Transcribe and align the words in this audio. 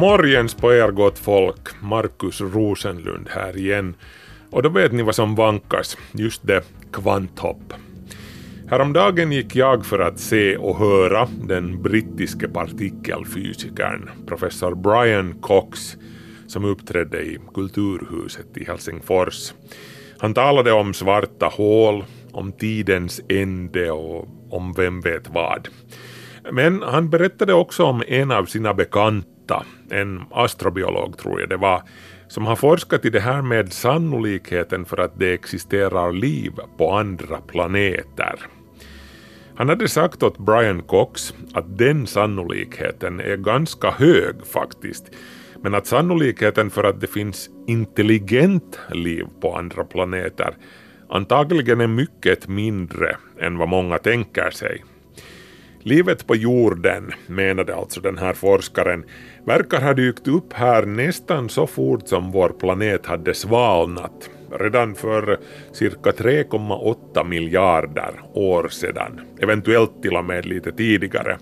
Morgens 0.00 0.54
på 0.54 0.70
er 0.72 0.90
gott 0.96 1.18
folk, 1.18 1.74
Markus 1.82 2.40
Rosenlund 2.40 3.28
här 3.30 3.56
igen. 3.56 3.94
Och 4.50 4.62
då 4.62 4.68
vet 4.68 4.92
ni 4.92 5.02
vad 5.02 5.14
som 5.14 5.34
vankas, 5.34 5.96
just 6.12 6.46
det, 6.46 6.62
kvanthopp. 6.92 7.72
Häromdagen 8.68 9.32
gick 9.32 9.56
jag 9.56 9.86
för 9.86 9.98
att 9.98 10.20
se 10.20 10.56
och 10.56 10.78
höra 10.78 11.28
den 11.42 11.82
brittiske 11.82 12.48
partikelfysikern 12.48 14.10
professor 14.26 14.74
Brian 14.74 15.34
Cox 15.40 15.96
som 16.46 16.64
uppträdde 16.64 17.22
i 17.22 17.38
Kulturhuset 17.54 18.56
i 18.56 18.64
Helsingfors. 18.64 19.52
Han 20.18 20.34
talade 20.34 20.72
om 20.72 20.94
svarta 20.94 21.46
hål, 21.46 22.04
om 22.32 22.52
tidens 22.52 23.20
ände 23.28 23.90
och 23.90 24.28
om 24.50 24.72
vem 24.72 25.00
vet 25.00 25.28
vad. 25.28 25.68
Men 26.52 26.82
han 26.82 27.10
berättade 27.10 27.54
också 27.54 27.84
om 27.84 28.02
en 28.06 28.30
av 28.30 28.44
sina 28.44 28.74
bekanta, 28.74 29.64
en 29.92 30.22
astrobiolog 30.30 31.18
tror 31.18 31.40
jag 31.40 31.48
det 31.48 31.56
var, 31.56 31.82
som 32.28 32.46
har 32.46 32.56
forskat 32.56 33.04
i 33.04 33.10
det 33.10 33.20
här 33.20 33.42
med 33.42 33.72
sannolikheten 33.72 34.84
för 34.84 35.00
att 35.00 35.18
det 35.18 35.32
existerar 35.32 36.12
liv 36.12 36.52
på 36.78 36.92
andra 36.92 37.40
planeter. 37.40 38.40
Han 39.54 39.68
hade 39.68 39.88
sagt 39.88 40.22
åt 40.22 40.38
Brian 40.38 40.82
Cox 40.82 41.34
att 41.52 41.78
den 41.78 42.06
sannolikheten 42.06 43.20
är 43.20 43.36
ganska 43.36 43.90
hög 43.90 44.46
faktiskt, 44.46 45.04
men 45.62 45.74
att 45.74 45.86
sannolikheten 45.86 46.70
för 46.70 46.84
att 46.84 47.00
det 47.00 47.06
finns 47.06 47.50
intelligent 47.66 48.78
liv 48.90 49.26
på 49.40 49.56
andra 49.56 49.84
planeter 49.84 50.54
antagligen 51.08 51.80
är 51.80 51.86
mycket 51.86 52.48
mindre 52.48 53.16
än 53.40 53.58
vad 53.58 53.68
många 53.68 53.98
tänker 53.98 54.50
sig. 54.50 54.84
Livet 55.82 56.26
på 56.26 56.36
jorden, 56.36 57.12
menade 57.26 57.74
alltså 57.74 58.00
den 58.00 58.18
här 58.18 58.32
forskaren, 58.32 59.04
verkar 59.44 59.80
ha 59.80 59.94
dykt 59.94 60.28
upp 60.28 60.52
här 60.52 60.86
nästan 60.86 61.48
så 61.48 61.66
fort 61.66 62.08
som 62.08 62.32
vår 62.32 62.48
planet 62.48 63.06
hade 63.06 63.34
svalnat, 63.34 64.30
redan 64.58 64.94
för 64.94 65.38
cirka 65.72 66.10
3,8 66.10 67.28
miljarder 67.28 68.20
år 68.32 68.68
sedan, 68.68 69.20
eventuellt 69.40 70.02
till 70.02 70.16
och 70.16 70.24
med 70.24 70.46
lite 70.46 70.72
tidigare. 70.72 71.38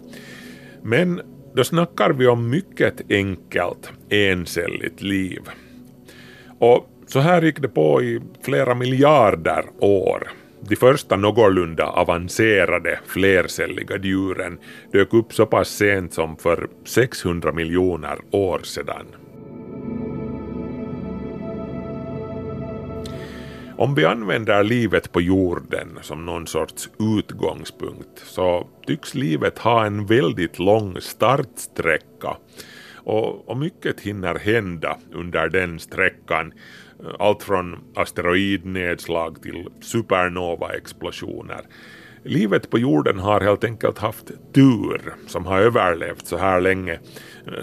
Men 0.83 1.21
då 1.55 1.65
snackar 1.65 2.11
vi 2.11 2.27
om 2.27 2.51
mycket 2.51 3.11
enkelt 3.11 3.93
encelligt 4.11 5.03
liv. 5.03 5.41
Och 6.59 6.89
så 7.07 7.19
här 7.21 7.43
gick 7.43 7.61
det 7.61 7.69
på 7.69 8.03
i 8.03 8.21
flera 8.43 8.75
miljarder 8.75 9.65
år. 9.79 10.29
De 10.69 10.77
första 10.77 11.17
någorlunda 11.17 11.87
avancerade 11.87 13.01
flercelliga 13.07 13.99
djuren 13.99 14.59
dök 14.93 15.15
upp 15.15 15.33
så 15.33 15.47
pass 15.47 15.69
sent 15.69 16.15
som 16.15 16.37
för 16.37 16.69
600 16.85 17.53
miljoner 17.53 18.19
år 18.31 18.61
sedan. 18.63 19.07
Om 23.77 23.95
vi 23.95 24.05
använder 24.05 24.65
livet 24.65 25.13
på 25.13 25.21
jorden 25.21 25.99
som 26.03 26.27
någon 26.27 26.47
sorts 26.47 26.91
utgångspunkt 27.19 28.23
så 28.25 28.69
tycks 28.87 29.15
livet 29.15 29.59
ha 29.59 29.87
en 29.87 30.07
väldigt 30.07 30.59
lång 30.59 31.01
startsträcka 31.01 32.37
och, 32.95 33.49
och 33.49 33.57
mycket 33.57 34.01
hinner 34.01 34.35
hända 34.35 34.99
under 35.13 35.49
den 35.49 35.79
sträckan 35.79 36.53
allt 37.19 37.43
från 37.43 37.77
asteroidnedslag 37.95 39.43
till 39.43 39.69
supernova-explosioner. 39.81 41.61
Livet 42.25 42.71
på 42.71 42.79
jorden 42.79 43.19
har 43.19 43.41
helt 43.41 43.65
enkelt 43.65 43.99
haft 43.99 44.31
tur 44.55 45.15
som 45.27 45.47
har 45.47 45.61
överlevt 45.61 46.27
så 46.27 46.37
här 46.37 46.61
länge, 46.61 46.99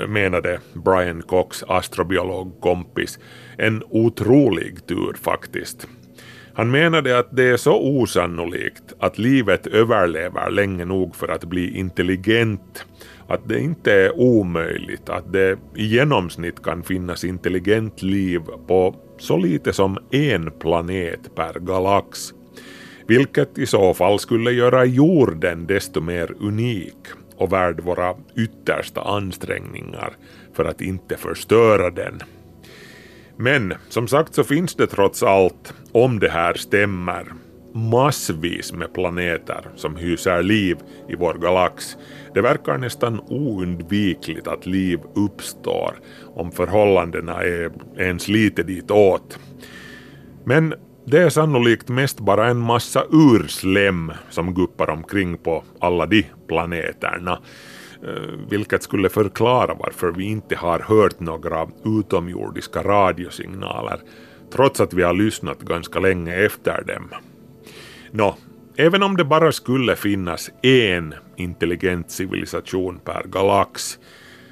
menade 0.07 0.59
Brian 0.73 1.21
Cox 1.21 1.63
astrobiologkompis. 1.63 3.19
En 3.57 3.83
otrolig 3.89 4.87
tur 4.87 5.13
faktiskt. 5.21 5.87
Han 6.53 6.71
menade 6.71 7.19
att 7.19 7.35
det 7.35 7.43
är 7.43 7.57
så 7.57 7.81
osannolikt 7.81 8.93
att 8.99 9.17
livet 9.17 9.67
överlever 9.67 10.49
länge 10.49 10.85
nog 10.85 11.15
för 11.15 11.27
att 11.27 11.43
bli 11.43 11.77
intelligent 11.77 12.85
att 13.27 13.47
det 13.47 13.59
inte 13.59 13.93
är 13.93 14.19
omöjligt 14.19 15.09
att 15.09 15.33
det 15.33 15.57
i 15.75 15.85
genomsnitt 15.85 16.63
kan 16.63 16.83
finnas 16.83 17.23
intelligent 17.23 18.01
liv 18.01 18.41
på 18.67 18.95
så 19.17 19.37
lite 19.37 19.73
som 19.73 19.97
en 20.11 20.51
planet 20.51 21.35
per 21.35 21.59
galax, 21.59 22.33
vilket 23.07 23.57
i 23.57 23.65
så 23.65 23.93
fall 23.93 24.19
skulle 24.19 24.51
göra 24.51 24.85
jorden 24.85 25.65
desto 25.67 26.01
mer 26.01 26.33
unik 26.39 26.97
och 27.37 27.53
värd 27.53 27.79
våra 27.79 28.15
yttersta 28.35 29.01
ansträngningar 29.01 30.13
för 30.53 30.65
att 30.65 30.81
inte 30.81 31.17
förstöra 31.17 31.89
den. 31.89 32.19
Men 33.37 33.73
som 33.89 34.07
sagt 34.07 34.35
så 34.35 34.43
finns 34.43 34.75
det 34.75 34.87
trots 34.87 35.23
allt, 35.23 35.73
om 35.91 36.19
det 36.19 36.29
här 36.29 36.53
stämmer, 36.53 37.33
massvis 37.75 38.73
med 38.73 38.93
planeter 38.93 39.67
som 39.75 39.95
hyser 39.95 40.43
liv 40.43 40.77
i 41.09 41.15
vår 41.15 41.33
galax. 41.33 41.97
Det 42.33 42.41
verkar 42.41 42.77
nästan 42.77 43.19
oundvikligt 43.19 44.47
att 44.47 44.65
liv 44.65 44.99
uppstår 45.15 45.99
om 46.35 46.51
förhållandena 46.51 47.43
är 47.43 47.71
ens 47.97 48.27
lite 48.27 48.63
ditåt. 48.63 49.39
Men 50.43 50.73
det 51.05 51.21
är 51.21 51.29
sannolikt 51.29 51.89
mest 51.89 52.19
bara 52.19 52.47
en 52.47 52.57
massa 52.57 53.03
urslem 53.11 54.11
som 54.29 54.53
guppar 54.53 54.89
omkring 54.89 55.37
på 55.37 55.63
alla 55.79 56.05
de 56.05 56.25
planeterna 56.47 57.39
eh, 58.03 58.49
vilket 58.49 58.83
skulle 58.83 59.09
förklara 59.09 59.73
varför 59.73 60.11
vi 60.11 60.23
inte 60.23 60.55
har 60.55 60.79
hört 60.79 61.19
några 61.19 61.67
utomjordiska 61.85 62.83
radiosignaler 62.83 63.99
trots 64.53 64.79
att 64.79 64.93
vi 64.93 65.03
har 65.03 65.13
lyssnat 65.13 65.59
ganska 65.59 65.99
länge 65.99 66.35
efter 66.35 66.83
dem. 66.83 67.09
Nå, 68.17 68.35
även 68.75 69.03
om 69.03 69.17
det 69.17 69.23
bara 69.23 69.51
skulle 69.51 69.95
finnas 69.95 70.51
en 70.61 71.13
intelligent 71.35 72.11
civilisation 72.11 72.99
per 72.99 73.23
galax 73.23 73.99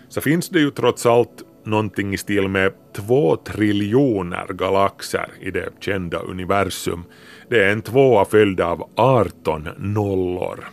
så 0.09 0.21
finns 0.21 0.49
det 0.49 0.59
ju 0.59 0.71
trots 0.71 1.05
allt 1.05 1.43
någonting 1.63 2.13
i 2.13 2.17
stil 2.17 2.47
med 2.47 2.73
två 2.95 3.35
triljoner 3.35 4.47
galaxer 4.53 5.29
i 5.41 5.51
det 5.51 5.69
kända 5.79 6.19
universum. 6.19 7.03
Det 7.49 7.63
är 7.63 7.71
en 7.71 7.81
tvåa 7.81 8.25
följd 8.25 8.61
av 8.61 8.89
18 8.95 9.69
nollor. 9.77 10.65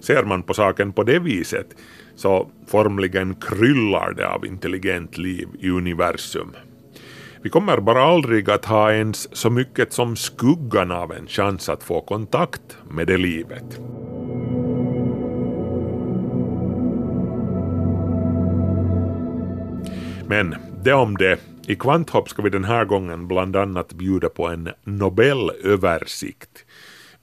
Ser 0.00 0.24
man 0.24 0.42
på 0.42 0.54
saken 0.54 0.92
på 0.92 1.02
det 1.02 1.18
viset 1.18 1.66
så 2.16 2.50
formligen 2.66 3.34
kryllar 3.34 4.12
det 4.12 4.28
av 4.28 4.46
intelligent 4.46 5.18
liv 5.18 5.48
i 5.60 5.70
universum. 5.70 6.52
Vi 7.42 7.50
kommer 7.50 7.80
bara 7.80 8.02
aldrig 8.02 8.50
att 8.50 8.64
ha 8.64 8.92
ens 8.92 9.36
så 9.36 9.50
mycket 9.50 9.92
som 9.92 10.16
skuggan 10.16 10.90
av 10.92 11.12
en 11.12 11.26
chans 11.26 11.68
att 11.68 11.82
få 11.82 12.00
kontakt 12.00 12.76
med 12.90 13.06
det 13.06 13.16
livet. 13.16 13.80
Men 20.26 20.54
det 20.84 20.92
om 20.92 21.16
det. 21.16 21.40
I 21.66 21.76
Kvanthopp 21.76 22.28
ska 22.28 22.42
vi 22.42 22.50
den 22.50 22.64
här 22.64 22.84
gången 22.84 23.28
bland 23.28 23.56
annat 23.56 23.92
bjuda 23.92 24.28
på 24.28 24.48
en 24.48 24.68
Nobelöversikt. 24.84 26.64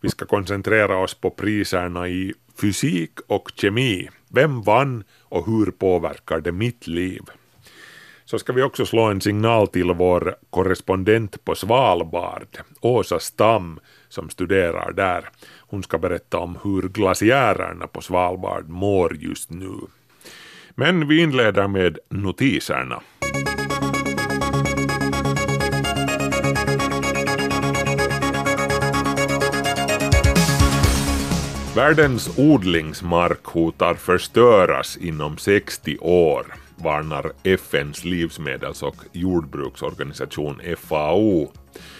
Vi 0.02 0.10
ska 0.10 0.26
koncentrera 0.26 0.98
oss 0.98 1.14
på 1.14 1.30
priserna 1.30 2.08
i 2.08 2.34
fysik 2.62 3.12
och 3.28 3.52
kemi. 3.56 4.10
Vem 4.30 4.62
vann 4.62 5.04
och 5.20 5.46
hur 5.46 5.72
påverkar 5.72 6.40
det 6.40 6.52
mitt 6.52 6.88
liv? 6.88 7.22
Så 8.30 8.40
ska 8.40 8.54
vi 8.54 8.62
också 8.62 8.86
slå 8.86 9.02
en 9.02 9.22
signal 9.22 9.68
till 9.68 9.92
vår 9.92 10.36
korrespondent 10.50 11.46
på 11.46 11.56
Svalbard, 11.56 12.48
Åsa 12.82 13.20
Stam, 13.20 13.80
som 14.10 14.30
studerar 14.30 14.92
där. 14.92 15.30
Hon 15.60 15.84
ska 15.84 15.98
berätta 15.98 16.38
om 16.38 16.58
hur 16.64 16.82
glaciärerna 16.82 17.88
på 17.88 18.02
Svalbard 18.02 18.70
mår 18.70 19.16
just 19.16 19.50
nu. 19.50 19.74
Men 20.76 21.08
vi 21.08 21.22
inleder 21.22 21.68
med 21.68 22.00
notiserna. 22.10 23.02
Världens 31.76 32.38
odlingsmark 32.38 33.46
hotar 33.46 33.94
förstöras 33.94 34.98
inom 34.98 35.38
60 35.38 35.98
år 35.98 36.67
varnar 36.78 37.32
FNs 37.44 38.06
livsmedels 38.06 38.84
och 38.84 38.96
jordbruksorganisation 39.12 40.62
FAO. 40.78 41.52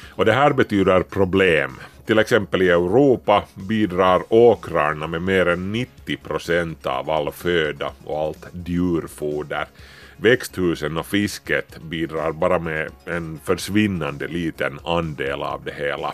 Och 0.10 0.26
det 0.26 0.34
här 0.34 0.54
betyder 0.54 1.04
problem. 1.04 1.72
Till 2.06 2.20
exempel 2.20 2.62
i 2.62 2.70
Europa 2.70 3.44
bidrar 3.54 4.24
åkrarna 4.30 5.08
med 5.08 5.22
mer 5.22 5.48
än 5.48 5.72
90 5.72 6.18
procent 6.18 6.86
av 6.86 7.10
all 7.10 7.32
föda 7.32 7.92
och 8.06 8.20
allt 8.20 8.48
djurfoder. 8.66 9.66
Växthusen 10.18 10.98
och 10.98 11.06
fisket 11.06 11.82
bidrar 11.82 12.32
bara 12.32 12.60
med 12.60 12.90
en 13.06 13.40
försvinnande 13.44 14.28
liten 14.28 14.80
andel 14.86 15.44
av 15.44 15.64
det 15.64 15.74
hela. 15.74 16.14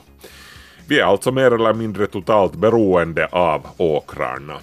Vi 0.88 1.00
är 1.00 1.06
alltså 1.06 1.31
mer 1.31 1.51
eller 1.54 1.74
mindre 1.74 2.07
totalt 2.07 2.56
beroende 2.56 3.25
av 3.25 3.68
åkrarna. 3.77 4.59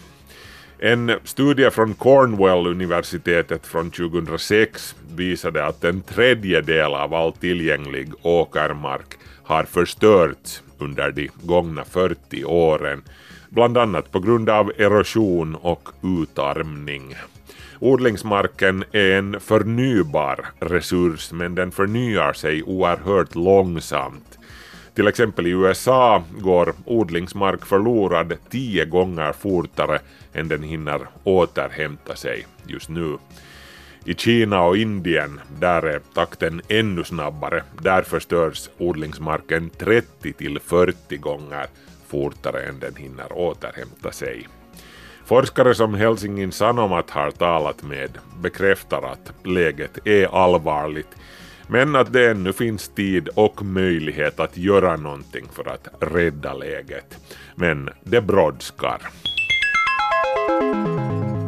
En 0.83 1.13
studie 1.25 1.71
från 1.71 1.95
Cornwall-universitetet 1.95 3.67
från 3.67 3.91
2006 3.91 4.95
visade 5.15 5.67
att 5.67 5.85
en 5.85 6.01
tredjedel 6.01 6.95
av 6.95 7.15
all 7.15 7.33
tillgänglig 7.33 8.13
åkermark 8.23 9.15
har 9.43 9.65
förstörts 9.65 10.63
under 10.79 11.11
de 11.11 11.31
gångna 11.43 11.85
40 11.85 12.45
åren, 12.45 13.03
bland 13.49 13.79
annat 13.79 14.13
på 14.13 14.21
grund 14.21 14.51
av 14.51 14.73
erosion 14.79 15.55
och 15.55 15.89
utarmning. 16.03 17.15
Odlingsmarken 17.79 18.85
är 18.93 19.13
en 19.13 19.41
förnybar 19.41 20.45
resurs 20.61 21.33
men 21.33 21.55
den 21.55 21.71
förnyar 21.71 22.33
sig 22.33 22.63
oerhört 22.63 23.35
långsamt. 23.35 24.39
Till 24.95 25.09
exempel 25.09 25.47
i 25.47 25.51
USA 25.51 26.23
går 26.39 26.75
odlingsmark 26.85 27.67
förlorad 27.67 28.35
tio 28.51 28.85
gånger 28.85 29.33
fortare 29.33 29.99
än 30.33 30.49
den 30.49 30.63
hinner 30.63 31.01
återhämta 31.25 32.17
sig 32.17 32.47
just 32.67 32.89
nu. 32.89 33.19
I 34.05 34.15
Kina 34.15 34.63
och 34.63 34.77
Indien, 34.77 35.41
där 35.61 35.83
är 35.83 36.01
takten 36.15 36.63
ännu 36.69 37.05
snabbare. 37.05 37.63
Där 37.83 38.03
förstörs 38.03 38.71
odlingsmarken 38.79 39.71
30 39.71 40.33
till 40.33 40.61
40 40.61 41.17
gånger 41.17 41.67
fortare 42.07 42.63
än 42.63 42.81
den 42.81 42.97
hinner 42.97 43.33
återhämta 43.33 44.13
sig. 44.13 44.49
Forskare 45.25 45.75
som 45.75 45.95
Helsingin 45.95 46.53
Sanomat 46.53 47.11
har 47.11 47.31
talat 47.31 47.83
med 47.83 48.19
bekräftar 48.43 49.03
att 49.03 49.47
läget 49.47 50.07
är 50.07 50.45
allvarligt 50.45 51.17
men 51.71 51.97
att 51.97 52.13
det 52.13 52.31
ännu 52.31 52.53
finns 52.53 52.89
tid 52.89 53.29
och 53.29 53.63
möjlighet 53.65 54.41
att 54.41 54.57
göra 54.57 54.97
någonting 54.97 55.47
för 55.53 55.69
att 55.69 55.89
rädda 56.01 56.55
läget. 56.55 57.19
Men 57.55 57.91
det 58.05 58.21
brådskar. 58.21 59.01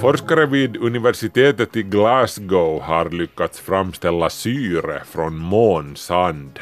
Forskare 0.01 0.47
vid 0.47 0.77
universitetet 0.77 1.77
i 1.77 1.83
Glasgow 1.83 2.81
har 2.83 3.11
lyckats 3.11 3.61
framställa 3.61 4.31
syre 4.31 5.03
från 5.07 5.37
månsand. 5.37 6.59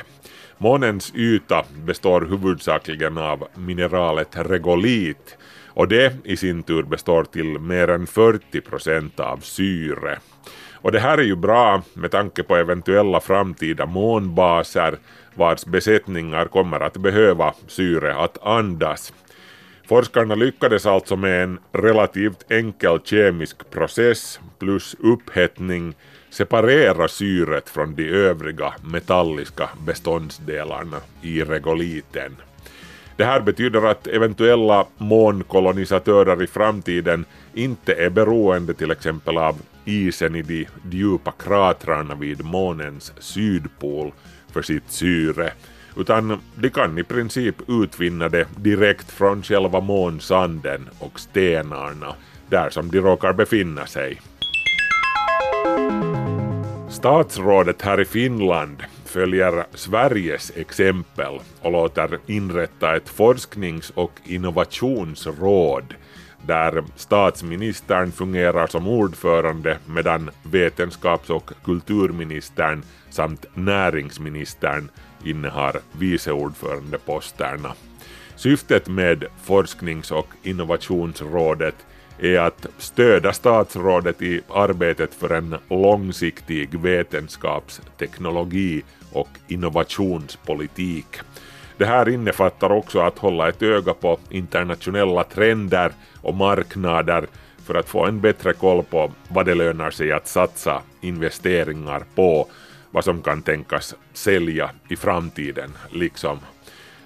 Månens 0.59 1.13
yta 1.15 1.65
består 1.85 2.21
huvudsakligen 2.21 3.19
av 3.19 3.49
mineralet 3.55 4.29
regolit 4.33 5.37
och 5.67 5.89
det 5.89 6.15
i 6.25 6.37
sin 6.37 6.63
tur 6.63 6.83
består 6.83 7.25
till 7.25 7.59
mer 7.59 7.91
än 7.91 8.07
40 8.07 8.61
procent 8.61 9.21
av 9.21 9.37
syre. 9.37 10.19
Och 10.75 10.93
det 10.93 11.01
här 11.01 11.19
är 11.19 11.23
ju 11.23 11.37
bra 11.37 11.83
med 11.95 12.11
tanke 12.11 12.43
på 12.43 12.57
eventuella 12.57 13.21
framtida 13.21 13.87
månbaser 13.87 14.99
vars 15.35 15.65
besättningar 15.65 16.47
kommer 16.47 16.81
att 16.81 16.97
behöva 16.97 17.55
syre 17.67 18.17
att 18.17 18.47
andas. 18.47 19.13
Forskarna 19.91 20.35
lyckades 20.35 20.87
alltså 20.87 21.17
med 21.17 21.43
en 21.43 21.59
relativt 21.73 22.51
enkel 22.51 23.01
kemisk 23.05 23.71
process 23.71 24.41
plus 24.59 24.97
upphettning 24.99 25.95
separera 26.31 27.09
syret 27.09 27.69
från 27.69 27.95
de 27.95 28.09
övriga 28.09 28.75
metalliska 28.83 29.69
beståndsdelarna 29.87 30.97
i 31.23 31.43
regoliten. 31.43 32.37
Det 33.17 33.25
här 33.25 33.41
betyder 33.41 33.87
att 33.87 34.07
eventuella 34.07 34.87
månkolonisatörer 34.99 36.43
i 36.43 36.47
framtiden 36.47 37.25
inte 37.55 37.95
är 37.95 38.11
beroende 38.11 38.75
till 38.75 38.91
exempel 38.91 39.39
av 39.39 39.57
isen 39.85 40.35
i 40.35 40.43
de 40.43 40.67
djupa 40.91 41.33
kratrarna 41.33 42.15
vid 42.15 42.45
månens 42.45 43.13
sydpol 43.19 44.13
för 44.53 44.63
sitt 44.63 44.91
syre, 44.91 45.53
utan 45.97 46.41
de 46.55 46.71
kan 46.71 46.99
i 46.99 47.03
princip 47.03 47.57
utvinna 47.69 48.29
det 48.29 48.49
direkt 48.57 49.11
från 49.11 49.43
själva 49.43 49.81
månsanden 49.81 50.89
och 50.99 51.21
stenarna, 51.21 52.15
där 52.49 52.71
som 52.71 52.91
de 52.91 53.01
råkar 53.01 53.33
befinna 53.33 53.87
sig. 53.87 54.21
Statsrådet 56.89 57.83
här 57.83 58.01
i 58.01 58.05
Finland 58.05 58.83
följer 59.05 59.65
Sveriges 59.75 60.53
exempel 60.57 61.41
och 61.61 61.73
låter 61.73 62.19
inrätta 62.27 62.97
ett 62.97 63.09
forsknings 63.09 63.91
och 63.91 64.13
innovationsråd 64.25 65.95
där 66.47 66.85
statsministern 66.97 68.13
fungerar 68.13 68.67
som 68.67 68.89
ordförande 68.89 69.79
medan 69.87 70.31
vetenskaps 70.43 71.31
och 71.31 71.51
kulturministern 71.65 72.83
samt 73.11 73.47
näringsministern 73.55 74.91
innehar 75.25 75.77
viceordförandeposterna. 75.93 77.75
Syftet 78.37 78.89
med 78.89 79.25
forsknings 79.43 80.11
och 80.11 80.29
innovationsrådet 80.43 81.75
är 82.19 82.39
att 82.39 82.67
stödja 82.79 83.33
statsrådet 83.33 84.23
i 84.23 84.41
arbetet 84.49 85.15
för 85.15 85.31
en 85.31 85.57
långsiktig 85.69 86.75
vetenskaps-, 86.75 87.81
teknologi 87.99 88.83
och 89.13 89.29
innovationspolitik. 89.49 91.21
Det 91.77 91.87
här 91.87 92.09
innefattar 92.09 92.73
också 92.73 93.01
att 93.01 93.19
hålla 93.19 93.49
ett 93.49 93.63
öga 93.63 93.95
på 93.95 94.19
internationella 94.31 95.25
trender 95.25 95.93
och 96.23 96.35
marknader 96.35 97.27
för 97.65 97.75
att 97.75 97.89
få 97.89 98.07
en 98.07 98.21
bättre 98.21 98.53
koll 98.53 98.83
på 98.83 99.13
vad 99.29 99.47
det 99.47 99.55
lönar 99.55 99.91
sig 99.91 100.13
att 100.13 100.29
satsa 100.29 100.83
investeringar 101.01 102.05
på, 102.15 102.49
vad 102.91 103.05
som 103.05 103.23
kan 103.23 103.43
tänkas 103.43 103.95
sälja 104.13 104.71
i 104.89 104.97
framtiden, 104.97 105.73
liksom. 105.91 106.39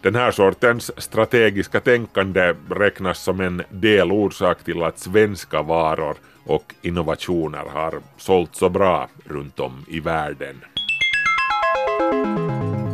Den 0.00 0.14
här 0.14 0.30
sortens 0.30 1.02
strategiska 1.02 1.80
tänkande 1.80 2.54
räknas 2.70 3.22
som 3.22 3.40
en 3.40 3.62
delorsak 3.70 4.64
till 4.64 4.82
att 4.82 4.98
svenska 4.98 5.62
varor 5.62 6.16
och 6.44 6.74
innovationer 6.82 7.64
har 7.68 7.94
sålt 8.16 8.56
så 8.56 8.68
bra 8.68 9.08
runt 9.24 9.60
om 9.60 9.84
i 9.88 10.00
världen. 10.00 10.64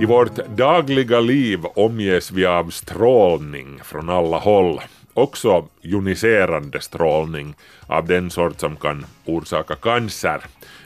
I 0.00 0.04
vårt 0.04 0.48
dagliga 0.56 1.20
liv 1.20 1.60
omges 1.74 2.32
vi 2.32 2.46
av 2.46 2.70
strålning 2.70 3.80
från 3.84 4.08
alla 4.08 4.38
håll. 4.38 4.80
Också 5.14 5.68
joniserande 5.80 6.80
strålning 6.80 7.54
av 7.86 8.06
den 8.06 8.30
sort 8.30 8.60
som 8.60 8.76
kan 8.76 9.06
orsaka 9.24 9.74
cancer. 9.74 10.40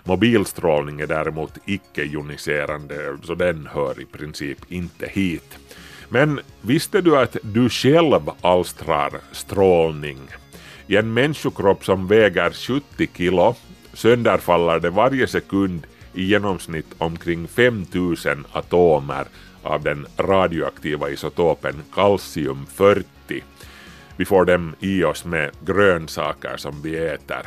Mobilstrålning 0.05 1.01
är 1.01 1.07
däremot 1.07 1.59
icke-joniserande, 1.67 3.19
så 3.23 3.35
den 3.35 3.69
hör 3.73 4.01
i 4.01 4.05
princip 4.05 4.59
inte 4.69 5.07
hit. 5.07 5.59
Men 6.09 6.41
visste 6.61 7.01
du 7.01 7.17
att 7.17 7.37
du 7.43 7.69
själv 7.69 8.31
alstrar 8.41 9.13
strålning? 9.33 10.19
I 10.87 10.97
en 10.97 11.15
människokropp 11.15 11.85
som 11.85 12.07
väger 12.07 12.51
70 12.51 13.09
kilo 13.17 13.55
sönderfaller 13.93 14.81
det 14.81 14.91
varje 14.91 15.27
sekund 15.27 15.87
i 16.15 16.25
genomsnitt 16.25 16.95
omkring 16.99 17.49
5000 17.49 18.45
atomer 18.53 19.27
av 19.63 19.83
den 19.83 20.07
radioaktiva 20.19 21.11
isotopen 21.11 21.83
kalcium-40. 21.93 23.05
Vi 24.17 24.25
får 24.25 24.45
dem 24.45 24.75
i 24.81 25.05
oss 25.05 25.25
med 25.25 25.51
grönsaker 25.67 26.57
som 26.57 26.83
vi 26.83 26.97
äter. 26.97 27.47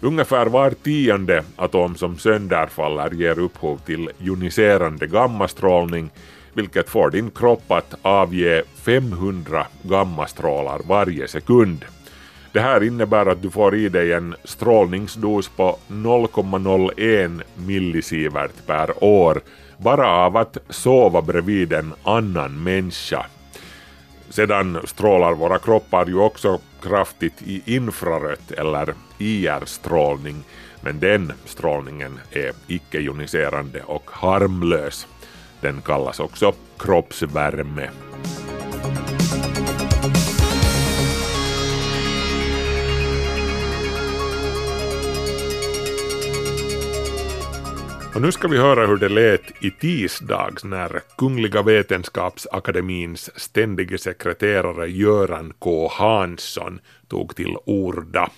Ungefär 0.00 0.46
var 0.46 0.70
tionde 0.70 1.44
atom 1.56 1.96
som 1.96 2.18
sönderfaller 2.18 3.10
ger 3.10 3.38
upphov 3.38 3.78
till 3.78 4.10
joniserande 4.18 5.06
gammastrålning, 5.06 6.10
vilket 6.54 6.88
får 6.88 7.10
din 7.10 7.30
kropp 7.30 7.72
att 7.72 7.94
avge 8.02 8.62
500 8.84 9.66
gammastrålar 9.82 10.80
varje 10.88 11.28
sekund. 11.28 11.84
Det 12.52 12.60
här 12.60 12.82
innebär 12.82 13.26
att 13.26 13.42
du 13.42 13.50
får 13.50 13.74
i 13.74 13.88
dig 13.88 14.12
en 14.12 14.34
strålningsdos 14.44 15.48
på 15.48 15.78
0,01 15.88 17.42
millisievert 17.54 18.66
per 18.66 19.04
år 19.04 19.40
bara 19.78 20.10
av 20.10 20.36
att 20.36 20.58
sova 20.68 21.22
bredvid 21.22 21.72
en 21.72 21.94
annan 22.02 22.62
människa. 22.62 23.26
Sedan 24.36 24.80
strålar 24.84 25.34
våra 25.34 25.58
kroppar 25.58 26.06
ju 26.06 26.18
också 26.18 26.60
kraftigt 26.82 27.42
i 27.42 27.62
infrarött 27.76 28.50
eller 28.50 28.94
IR-strålning, 29.18 30.44
men 30.80 31.00
den 31.00 31.32
strålningen 31.44 32.20
är 32.30 32.52
icke-joniserande 32.66 33.82
och 33.82 34.10
harmlös. 34.10 35.06
Den 35.60 35.82
kallas 35.82 36.20
också 36.20 36.52
kroppsvärme. 36.78 37.90
Och 48.16 48.22
nu 48.22 48.32
ska 48.32 48.48
vi 48.48 48.58
höra 48.58 48.86
hur 48.86 48.96
det 48.96 49.08
lät 49.08 49.64
i 49.64 49.70
tisdags 49.70 50.64
när 50.64 51.00
Kungliga 51.18 51.62
Vetenskapsakademins 51.62 53.30
ständige 53.40 53.98
sekreterare 53.98 54.90
Göran 54.90 55.52
K 55.58 55.88
Hansson 55.88 56.80
tog 57.08 57.36
till 57.36 57.56
orda. 57.64 58.30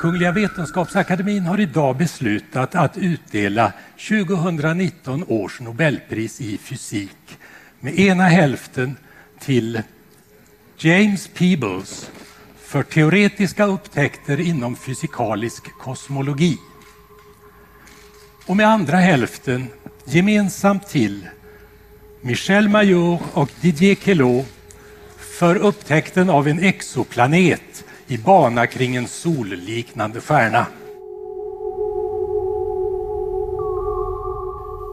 Kungliga 0.00 0.32
Vetenskapsakademin 0.32 1.42
har 1.42 1.60
idag 1.60 1.96
beslutat 1.96 2.74
att 2.74 2.96
utdela 2.96 3.72
2019 4.08 5.24
års 5.28 5.60
Nobelpris 5.60 6.40
i 6.40 6.58
fysik 6.58 7.38
med 7.80 7.98
ena 7.98 8.24
hälften 8.24 8.96
till 9.40 9.82
James 10.78 11.28
Peebles 11.28 12.10
för 12.66 12.82
teoretiska 12.82 13.66
upptäckter 13.66 14.40
inom 14.40 14.76
fysikalisk 14.76 15.72
kosmologi. 15.78 16.58
Och 18.46 18.56
med 18.56 18.68
andra 18.68 18.96
hälften 18.96 19.66
gemensamt 20.04 20.88
till 20.88 21.28
Michel 22.20 22.68
Mayor 22.68 23.18
och 23.32 23.50
Didier 23.60 23.94
Queloz 23.94 24.46
för 25.16 25.56
upptäckten 25.56 26.30
av 26.30 26.48
en 26.48 26.58
exoplanet 26.58 27.84
i 28.06 28.18
bana 28.18 28.66
kring 28.66 28.96
en 28.96 29.08
solliknande 29.08 30.20
stjärna. 30.20 30.66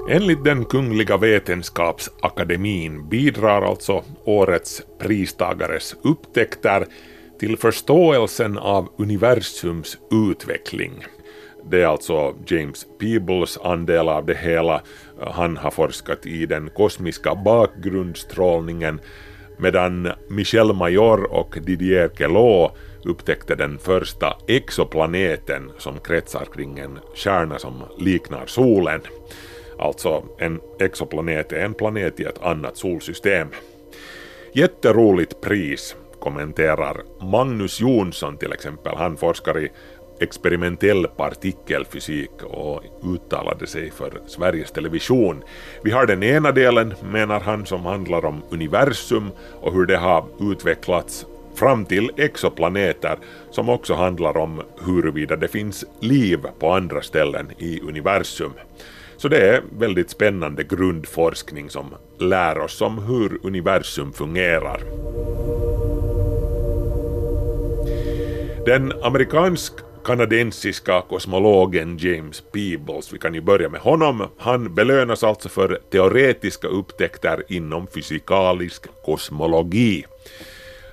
Enligt 0.10 0.44
den 0.44 0.65
Kungliga 0.65 1.18
Vetenskapsakademin 1.18 3.10
bidrar 3.10 3.62
alltså 3.62 4.03
årets 4.25 4.82
pristagares 5.00 5.96
upptäckter 6.03 6.86
till 7.40 7.58
förståelsen 7.58 8.58
av 8.58 8.90
universums 8.98 9.98
utveckling. 10.12 11.06
Det 11.66 11.82
är 11.82 11.86
alltså 11.86 12.36
James 12.48 12.86
Peebles 13.00 13.58
andel 13.58 14.10
av 14.10 14.25
det 14.25 14.38
hela. 14.38 14.82
Han 15.20 15.58
har 15.58 15.72
forskat 15.72 16.25
i 16.25 16.46
den 16.46 16.70
kosmiska 16.70 17.36
bakgrundsstrålningen 17.36 19.00
medan 19.58 20.12
Michel 20.30 20.74
Major 20.74 21.34
och 21.34 21.58
Didier 21.62 22.08
Queloz 22.08 22.72
upptäckte 23.06 23.56
den 23.56 23.78
första 23.78 24.38
exoplaneten 24.48 25.72
som 25.78 26.00
kretsar 26.00 26.46
kring 26.54 26.80
en 26.80 27.00
kärna 27.16 27.60
som 27.60 27.84
liknar 27.98 28.46
solen. 28.46 29.02
Alltså 29.80 30.24
en 30.38 30.60
exoplanet 30.80 31.52
är 31.52 31.66
en 31.66 31.74
planet 31.74 32.20
i 32.20 32.24
ett 32.24 32.44
annat 32.44 32.78
solsystem. 32.78 33.48
Jätteroligt 34.54 35.42
pris 35.42 35.96
kommenterar 36.24 37.01
Magnus 37.22 37.82
Jonsson 37.82 38.38
till 38.38 38.51
exempel. 38.53 38.96
Han 38.98 39.18
forskar 39.18 39.60
i 39.60 39.72
experimentell 40.20 41.08
partikelfysik 41.08 42.44
och 42.44 42.84
uttalade 43.03 43.68
sig 43.68 43.92
för 43.92 44.22
Sveriges 44.27 44.72
Television. 44.72 45.44
Vi 45.84 45.92
har 45.92 46.06
den 46.06 46.24
ena 46.24 46.51
delen, 46.51 46.94
menar 47.12 47.39
han, 47.39 47.65
som 47.65 47.86
handlar 47.86 48.25
om 48.25 48.42
universum 48.50 49.32
och 49.62 49.74
hur 49.74 49.86
det 49.86 49.98
har 49.98 50.25
utvecklats 50.39 51.25
fram 51.56 51.86
till 51.86 52.12
exoplaneter 52.18 53.18
som 53.51 53.70
också 53.70 53.94
handlar 53.94 54.38
om 54.38 54.62
huruvida 54.86 55.36
det 55.36 55.48
finns 55.48 55.86
liv 56.00 56.39
på 56.60 56.72
andra 56.72 57.01
ställen 57.01 57.51
i 57.58 57.80
universum. 57.82 58.53
Så 59.18 59.27
det 59.27 59.50
är 59.50 59.62
väldigt 59.80 60.10
spännande 60.10 60.63
grundforskning 60.63 61.70
som 61.70 61.86
lär 62.20 62.58
oss 62.58 62.82
om 62.82 62.98
hur 62.98 63.39
universum 63.44 64.13
fungerar. 64.13 64.82
Den 68.65 68.93
amerikansk-kanadensiska 69.01 71.01
kosmologen 71.01 71.98
James 71.98 72.43
Peebles, 72.51 73.13
vi 73.13 73.20
kan 73.20 73.34
ju 73.34 73.41
börja 73.41 73.70
med 73.70 73.82
honom, 73.82 74.27
han 74.38 74.75
belönas 74.75 75.24
alltså 75.24 75.50
för 75.50 75.79
teoretiska 75.91 76.67
upptäckter 76.67 77.43
inom 77.48 77.88
fysikalisk 77.88 78.86
kosmologi. 79.05 80.05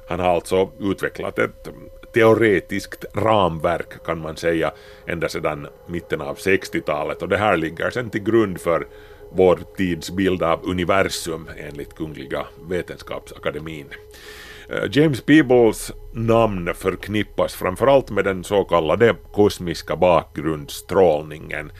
Han 0.09 0.21
har 0.21 0.29
alltså 0.29 0.71
utvecklat 0.81 1.39
ett 1.39 1.69
teoretiskt 2.15 3.05
ramverk 3.15 4.05
kan 4.05 4.21
man 4.21 4.37
säga 4.37 4.73
ända 5.07 5.29
sedan 5.29 5.67
mitten 5.87 6.21
av 6.21 6.37
60-talet 6.37 7.23
och 7.23 7.29
det 7.29 7.37
här 7.37 7.57
ligger 7.57 7.91
sedan 7.91 8.11
till 8.11 8.23
grund 8.23 8.61
för 8.61 8.87
vår 9.33 9.59
tids 9.77 10.11
bild 10.11 10.43
av 10.43 10.61
universum 10.65 11.49
enligt 11.57 11.95
Kungliga 11.95 12.47
Vetenskapsakademin. 12.69 13.87
Eh, 14.71 14.89
James 14.93 15.21
Peebles 15.21 15.93
namn 16.13 16.75
förknippas 16.75 17.55
framförallt 17.55 18.11
med 18.11 18.25
den 18.25 18.45
så 18.45 18.65
kallade 18.65 19.17
kosmiska 19.33 19.97
bakgrundsstrålningen 19.97 21.73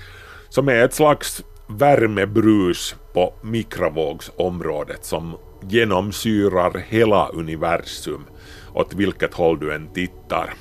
som 0.49 0.69
är 0.69 0.85
ett 0.85 0.95
slags 0.95 1.45
värmebrus 1.67 2.97
på 3.15 3.35
mikrovågsområdet 3.43 5.05
som 5.05 5.37
genomsyrar 5.69 6.79
hela 6.89 7.29
universum 7.29 8.25
åt 8.75 8.95
vilket 8.95 9.35
håll 9.35 9.59
du 9.59 9.75
än 9.75 9.89
tittar. 9.93 10.55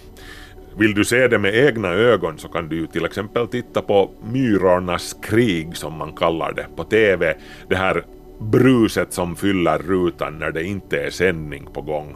Vill 0.78 0.94
du 0.94 1.06
se 1.06 1.28
det 1.28 1.40
med 1.40 1.56
egna 1.56 1.88
ögon 1.88 2.38
så 2.38 2.48
kan 2.48 2.70
du 2.70 2.76
ju 2.76 2.88
till 2.88 3.06
exempel 3.06 3.48
titta 3.48 3.82
på 3.82 4.12
Myrornas 4.32 5.16
krig 5.24 5.78
som 5.78 5.94
man 5.94 6.14
kallar 6.14 6.54
det 6.54 6.68
på 6.76 6.84
TV. 6.84 7.38
Det 7.70 7.76
här 7.76 8.06
bruset 8.40 9.14
som 9.14 9.36
fyller 9.36 9.78
rutan 9.78 10.40
när 10.40 10.52
det 10.52 10.64
inte 10.64 11.02
är 11.02 11.10
sändning 11.10 11.68
på 11.74 11.82
gång. 11.82 12.16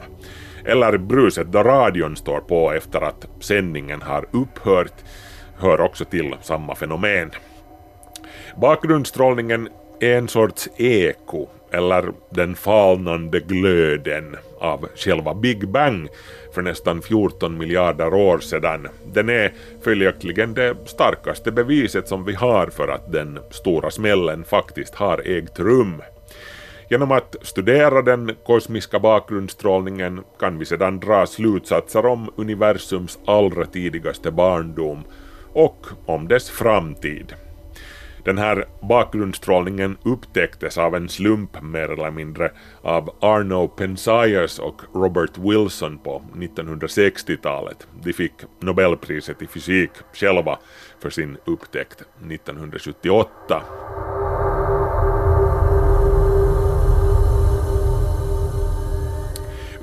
Eller 0.64 0.98
bruset 0.98 1.52
då 1.52 1.62
radion 1.62 2.16
står 2.16 2.40
på 2.40 2.72
efter 2.72 3.00
att 3.00 3.28
sändningen 3.40 4.02
har 4.02 4.26
upphört 4.30 5.04
hör 5.56 5.80
också 5.80 6.04
till 6.04 6.36
samma 6.42 6.74
fenomen. 6.74 7.30
Bakgrundsstrålningen 8.56 9.68
är 10.00 10.18
en 10.18 10.28
sorts 10.28 10.68
eko 10.76 11.46
eller 11.72 12.12
den 12.30 12.54
falnande 12.54 13.40
glöden 13.40 14.36
av 14.60 14.88
själva 14.96 15.34
Big 15.34 15.68
Bang 15.68 16.08
för 16.54 16.62
nästan 16.62 17.02
14 17.02 17.58
miljarder 17.58 18.14
år 18.14 18.38
sedan. 18.38 18.88
Den 19.12 19.28
är 19.28 19.52
följaktligen 19.82 20.54
det 20.54 20.76
starkaste 20.86 21.52
beviset 21.52 22.08
som 22.08 22.24
vi 22.24 22.34
har 22.34 22.66
för 22.66 22.88
att 22.88 23.12
den 23.12 23.38
stora 23.50 23.90
smällen 23.90 24.44
faktiskt 24.44 24.94
har 24.94 25.18
ägt 25.24 25.60
rum. 25.60 26.02
Genom 26.88 27.12
att 27.12 27.36
studera 27.42 28.02
den 28.02 28.32
kosmiska 28.46 28.98
bakgrundsstrålningen 28.98 30.20
kan 30.38 30.58
vi 30.58 30.64
sedan 30.64 31.00
dra 31.00 31.26
slutsatser 31.26 32.06
om 32.06 32.30
universums 32.36 33.18
allra 33.26 33.66
tidigaste 33.66 34.30
barndom 34.30 35.04
och 35.52 35.86
om 36.06 36.28
dess 36.28 36.50
framtid. 36.50 37.34
Den 38.24 38.38
här 38.38 38.64
bakgrundsstrålningen 38.80 39.96
upptäcktes 40.02 40.78
av 40.78 40.94
en 40.94 41.08
slump 41.08 41.62
mer 41.62 41.90
eller 41.92 42.10
mindre 42.10 42.52
av 42.82 43.16
Arno 43.20 43.68
Penzias 43.68 44.58
och 44.58 44.82
Robert 44.94 45.38
Wilson 45.38 45.98
på 45.98 46.22
1960-talet. 46.34 47.86
De 48.02 48.12
fick 48.12 48.32
Nobelpriset 48.60 49.42
i 49.42 49.46
fysik 49.46 49.90
själva 50.12 50.58
för 51.00 51.10
sin 51.10 51.36
upptäckt 51.44 52.00
1978. 52.30 53.62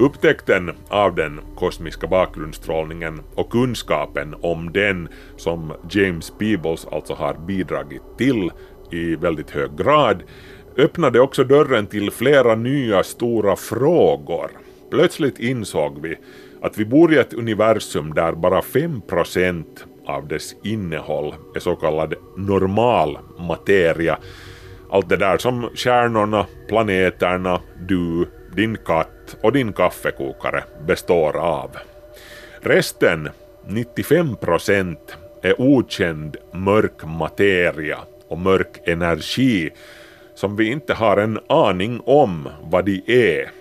Upptäckten 0.02 0.72
av 0.90 1.16
den 1.16 1.40
kosmiska 1.56 2.08
bakgrundsstrålningen 2.08 3.22
och 3.36 3.52
kunskapen 3.52 4.36
om 4.42 4.72
den 4.74 5.10
som 5.38 5.74
James 5.90 6.34
Peebles 6.40 6.86
alltså 6.86 7.14
har 7.14 7.34
bidragit 7.34 8.02
till 8.18 8.52
i 8.92 9.16
väldigt 9.16 9.52
hög 9.52 9.78
grad 9.78 10.24
öppnade 10.78 11.20
också 11.20 11.44
dörren 11.44 11.88
till 11.88 12.12
flera 12.12 12.56
nya 12.56 13.04
stora 13.04 13.56
frågor. 13.56 14.52
Plötsligt 14.92 15.40
insåg 15.40 16.02
vi 16.02 16.18
att 16.62 16.78
vi 16.78 16.86
bor 16.86 17.14
i 17.14 17.18
ett 17.18 17.34
universum 17.34 18.14
där 18.14 18.32
bara 18.34 18.62
5% 18.62 19.66
av 20.08 20.28
dess 20.28 20.56
innehåll 20.64 21.34
är 21.56 21.60
så 21.60 21.76
kallad 21.76 22.14
normal 22.38 23.18
materia. 23.40 24.18
Allt 24.92 25.10
det 25.10 25.18
där 25.18 25.38
som 25.38 25.70
stjärnorna, 25.76 26.46
planeterna, 26.68 27.62
du, 27.88 28.28
din 28.56 28.78
katt 28.86 29.38
och 29.42 29.52
din 29.52 29.74
kaffekokare 29.74 30.64
består 30.88 31.38
av. 31.38 31.70
Resten, 32.60 33.30
95 33.68 34.36
procent, 34.36 35.18
är 35.42 35.62
okänd 35.62 36.38
mörk 36.54 37.04
materia 37.04 37.98
och 38.28 38.38
mörk 38.38 38.80
energi 38.86 39.70
som 40.36 40.56
vi 40.56 40.72
inte 40.72 40.94
har 40.94 41.18
en 41.18 41.40
aning 41.48 42.02
om 42.06 42.50
vad 42.64 42.86
de 42.86 43.02
är. 43.06 43.52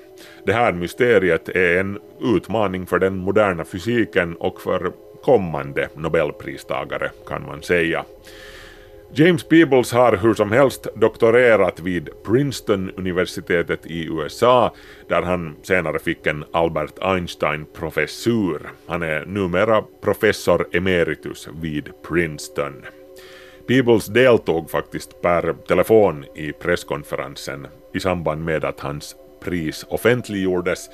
Det 0.47 0.53
här 0.53 0.73
mysteriet 0.73 1.49
är 1.49 1.79
en 1.81 1.99
utmaning 2.21 2.87
för 2.87 2.99
den 2.99 3.17
moderna 3.17 3.65
fysiken 3.65 4.37
och 4.37 4.61
för 4.61 4.93
kommande 5.23 5.89
nobelpristagare 5.95 7.11
kan 7.27 7.47
man 7.47 7.63
säga. 7.63 8.05
James 9.13 9.45
Peebles 9.45 9.93
har 9.93 10.17
hur 10.17 10.35
som 10.35 10.53
helst 10.53 10.87
doktorerat 10.95 11.81
vid 11.81 12.09
Princeton-universitetet 12.25 13.87
i 13.87 14.07
USA 14.07 14.75
där 15.09 15.23
han 15.23 15.57
senare 15.63 15.99
fick 15.99 16.27
en 16.27 16.45
Albert 16.53 16.99
Einstein-professur. 17.03 18.71
Han 18.87 19.03
är 19.03 19.25
numera 19.27 19.83
professor 20.03 20.67
emeritus 20.73 21.49
vid 21.61 21.89
Princeton. 22.09 22.75
Peebles 23.67 24.07
deltog 24.07 24.71
faktiskt 24.71 25.23
per 25.23 25.53
telefon 25.69 26.25
i 26.35 26.53
presskonferensen 26.53 27.67
i 27.95 28.01
samband 28.01 28.45
med 28.45 28.65
att 28.65 28.81
hans 28.81 29.17
pris 29.45 29.87
offentliggjordes 29.89 30.91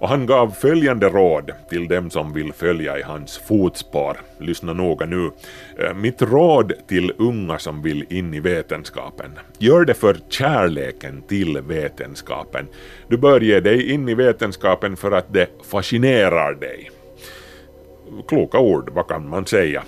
och 0.00 0.08
han 0.08 0.26
gav 0.26 0.50
följande 0.50 1.08
råd 1.08 1.50
till 1.68 1.88
dem 1.88 2.10
som 2.10 2.32
vill 2.32 2.52
följa 2.52 2.98
i 2.98 3.02
hans 3.02 3.38
fotspår. 3.38 4.16
Lyssna 4.38 4.72
noga 4.72 5.06
nu. 5.06 5.30
Eh, 5.78 5.94
mitt 5.94 6.22
råd 6.22 6.72
till 6.88 7.12
unga 7.18 7.58
som 7.58 7.82
vill 7.82 8.04
in 8.08 8.34
i 8.34 8.40
vetenskapen. 8.40 9.30
Gör 9.58 9.84
det 9.84 9.94
för 9.94 10.16
kärleken 10.28 11.22
till 11.22 11.60
vetenskapen. 11.60 12.66
Du 13.08 13.16
bör 13.16 13.40
ge 13.40 13.60
dig 13.60 13.92
in 13.92 14.08
i 14.08 14.14
vetenskapen 14.14 14.96
för 14.96 15.12
att 15.12 15.32
det 15.32 15.48
fascinerar 15.70 16.54
dig. 16.54 16.90
Kloka 18.28 18.58
ord, 18.58 18.90
vad 18.94 19.08
kan 19.08 19.28
man 19.28 19.46
säga? 19.46 19.82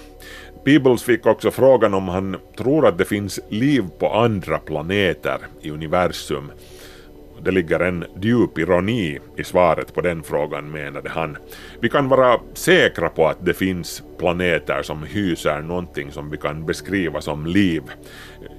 Peebles 0.65 1.03
fick 1.03 1.27
också 1.27 1.51
frågan 1.51 1.95
om 1.95 2.09
han 2.09 2.37
tror 2.57 2.87
att 2.87 2.99
det 2.99 3.05
finns 3.05 3.41
liv 3.49 3.85
på 3.99 4.09
andra 4.09 4.59
planeter 4.59 5.39
i 5.61 5.71
universum. 5.71 6.53
Det 7.45 7.51
ligger 7.51 7.81
en 7.81 8.05
djup 8.21 8.59
ironi 8.59 9.19
i 9.37 9.45
svaret 9.45 9.95
på 9.95 10.01
den 10.01 10.23
frågan 10.23 10.71
menade 10.71 11.11
han. 11.11 11.37
Vi 11.81 11.89
kan 11.89 12.09
vara 12.09 12.41
säkra 12.55 13.09
på 13.09 13.29
att 13.29 13.45
det 13.47 13.55
finns 13.55 14.03
planeter 14.19 14.83
som 14.83 15.03
hyser 15.03 15.61
någonting 15.61 16.13
som 16.13 16.31
vi 16.31 16.37
kan 16.37 16.67
beskriva 16.67 17.21
som 17.21 17.47
liv. 17.47 17.83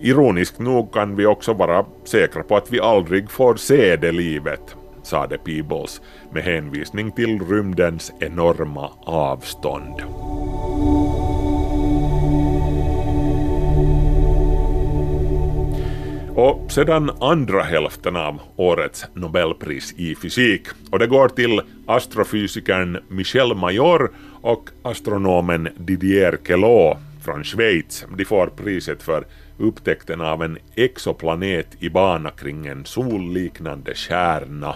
Ironiskt 0.02 0.60
nog 0.60 0.94
kan 0.94 1.16
vi 1.16 1.25
också 1.25 1.54
vara 1.54 1.86
säkra 2.04 2.44
på 2.44 2.58
att 2.58 2.72
vi 2.72 2.80
aldrig 2.80 3.32
får 3.32 3.56
se 3.56 3.96
det 3.96 4.12
livet, 4.12 4.75
sade 5.04 5.38
Peebles 5.38 6.02
med 6.32 6.44
hänvisning 6.44 7.12
till 7.12 7.40
rymdens 7.40 8.12
enorma 8.20 8.90
avstånd. 9.04 10.02
Och 16.36 16.72
sedan 16.72 17.12
andra 17.22 17.63
hälften 17.63 18.16
av 18.16 18.42
årets 18.56 19.06
Nobelpris 19.13 19.94
i 19.98 20.16
fysik 20.16 20.68
och 20.92 21.00
det 21.00 21.08
går 21.08 21.30
till 21.30 21.62
astrofysikern 21.88 22.98
Michel 23.08 23.56
Major 23.56 24.12
och 24.42 24.70
astronomen 24.84 25.70
Didier 25.78 26.38
Queloz 26.44 26.98
från 27.25 27.44
Schweiz. 27.44 28.06
De 28.18 28.25
får 28.25 28.48
priset 28.48 29.04
för 29.04 29.25
upptäckten 29.58 30.22
av 30.22 30.44
en 30.44 30.58
exoplanet 30.75 31.68
i 31.80 31.90
bana 31.90 32.30
kring 32.30 32.68
en 32.68 32.86
solliknande 32.86 33.96
kärna. 33.96 34.75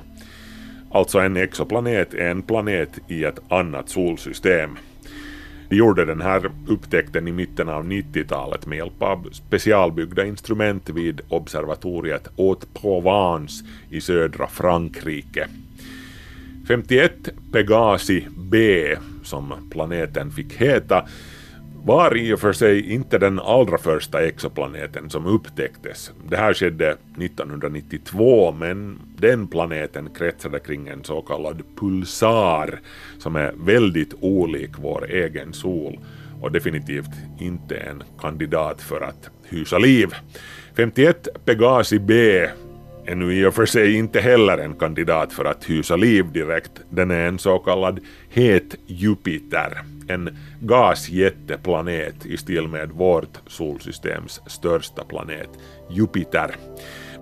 Alltså 0.92 1.20
en 1.20 1.38
exoplanet 1.38 2.14
är 2.14 2.30
en 2.30 2.42
planet 2.42 3.00
i 3.08 3.24
ett 3.24 3.40
annat 3.50 3.90
solsystem. 3.90 4.78
De 5.70 5.76
gjorde 5.76 6.06
den 6.06 6.22
här 6.22 6.52
upptäckten 6.68 7.28
i 7.28 7.32
mitten 7.32 7.70
av 7.70 7.86
90-talet 7.86 8.66
med 8.66 8.78
hjälp 8.78 9.02
av 9.02 9.30
specialbyggda 9.32 10.26
instrument 10.26 10.90
vid 10.90 11.22
observatoriet 11.30 12.28
Haute-Provence 12.38 13.66
i 13.90 14.02
södra 14.02 14.48
Frankrike. 14.48 15.48
51 16.68 17.12
Pegasi 17.52 18.28
B, 18.38 18.96
som 19.24 19.54
planeten 19.72 20.32
fick 20.32 20.54
heta, 20.54 21.08
var 21.88 22.18
i 22.18 22.34
och 22.34 22.40
för 22.40 22.54
sig 22.54 22.92
inte 22.94 23.18
den 23.18 23.40
allra 23.40 23.78
första 23.78 24.26
exoplaneten 24.26 25.10
som 25.10 25.26
upptäcktes. 25.26 26.12
Det 26.30 26.38
här 26.38 26.54
skedde 26.54 26.92
1992 26.92 28.52
men 28.52 29.00
den 29.18 29.48
planeten 29.48 30.10
kretsade 30.18 30.60
kring 30.60 30.88
en 30.88 31.04
så 31.04 31.22
kallad 31.22 31.64
pulsar 31.80 32.80
som 33.18 33.36
är 33.36 33.54
väldigt 33.66 34.14
olik 34.20 34.72
vår 34.78 35.12
egen 35.12 35.54
sol 35.54 36.00
och 36.42 36.52
definitivt 36.52 37.12
inte 37.40 37.76
en 37.76 38.04
kandidat 38.20 38.82
för 38.82 39.02
att 39.02 39.30
hysa 39.44 39.78
liv. 39.78 40.10
51 40.76 41.28
Pegasi 41.46 42.00
B 42.00 42.40
är 43.06 43.16
nu 43.16 43.34
i 43.34 43.46
och 43.46 43.54
för 43.54 43.66
sig 43.66 43.94
inte 43.94 44.20
heller 44.20 44.58
en 44.58 44.74
kandidat 44.74 45.34
för 45.34 45.46
att 45.46 45.70
hysa 45.70 45.96
liv 45.96 46.32
direkt. 46.32 46.72
Den 46.90 47.12
är 47.12 47.28
en 47.28 47.40
så 47.40 47.60
kallad 47.60 48.00
het 48.30 48.76
Jupiter, 48.86 49.84
en 50.08 50.38
gasjätteplanet 50.60 52.26
i 52.26 52.38
stil 52.38 52.68
med 52.68 52.90
vårt 52.90 53.38
solsystems 53.48 54.42
största 54.48 55.04
planet, 55.04 55.50
Jupiter. 55.90 56.56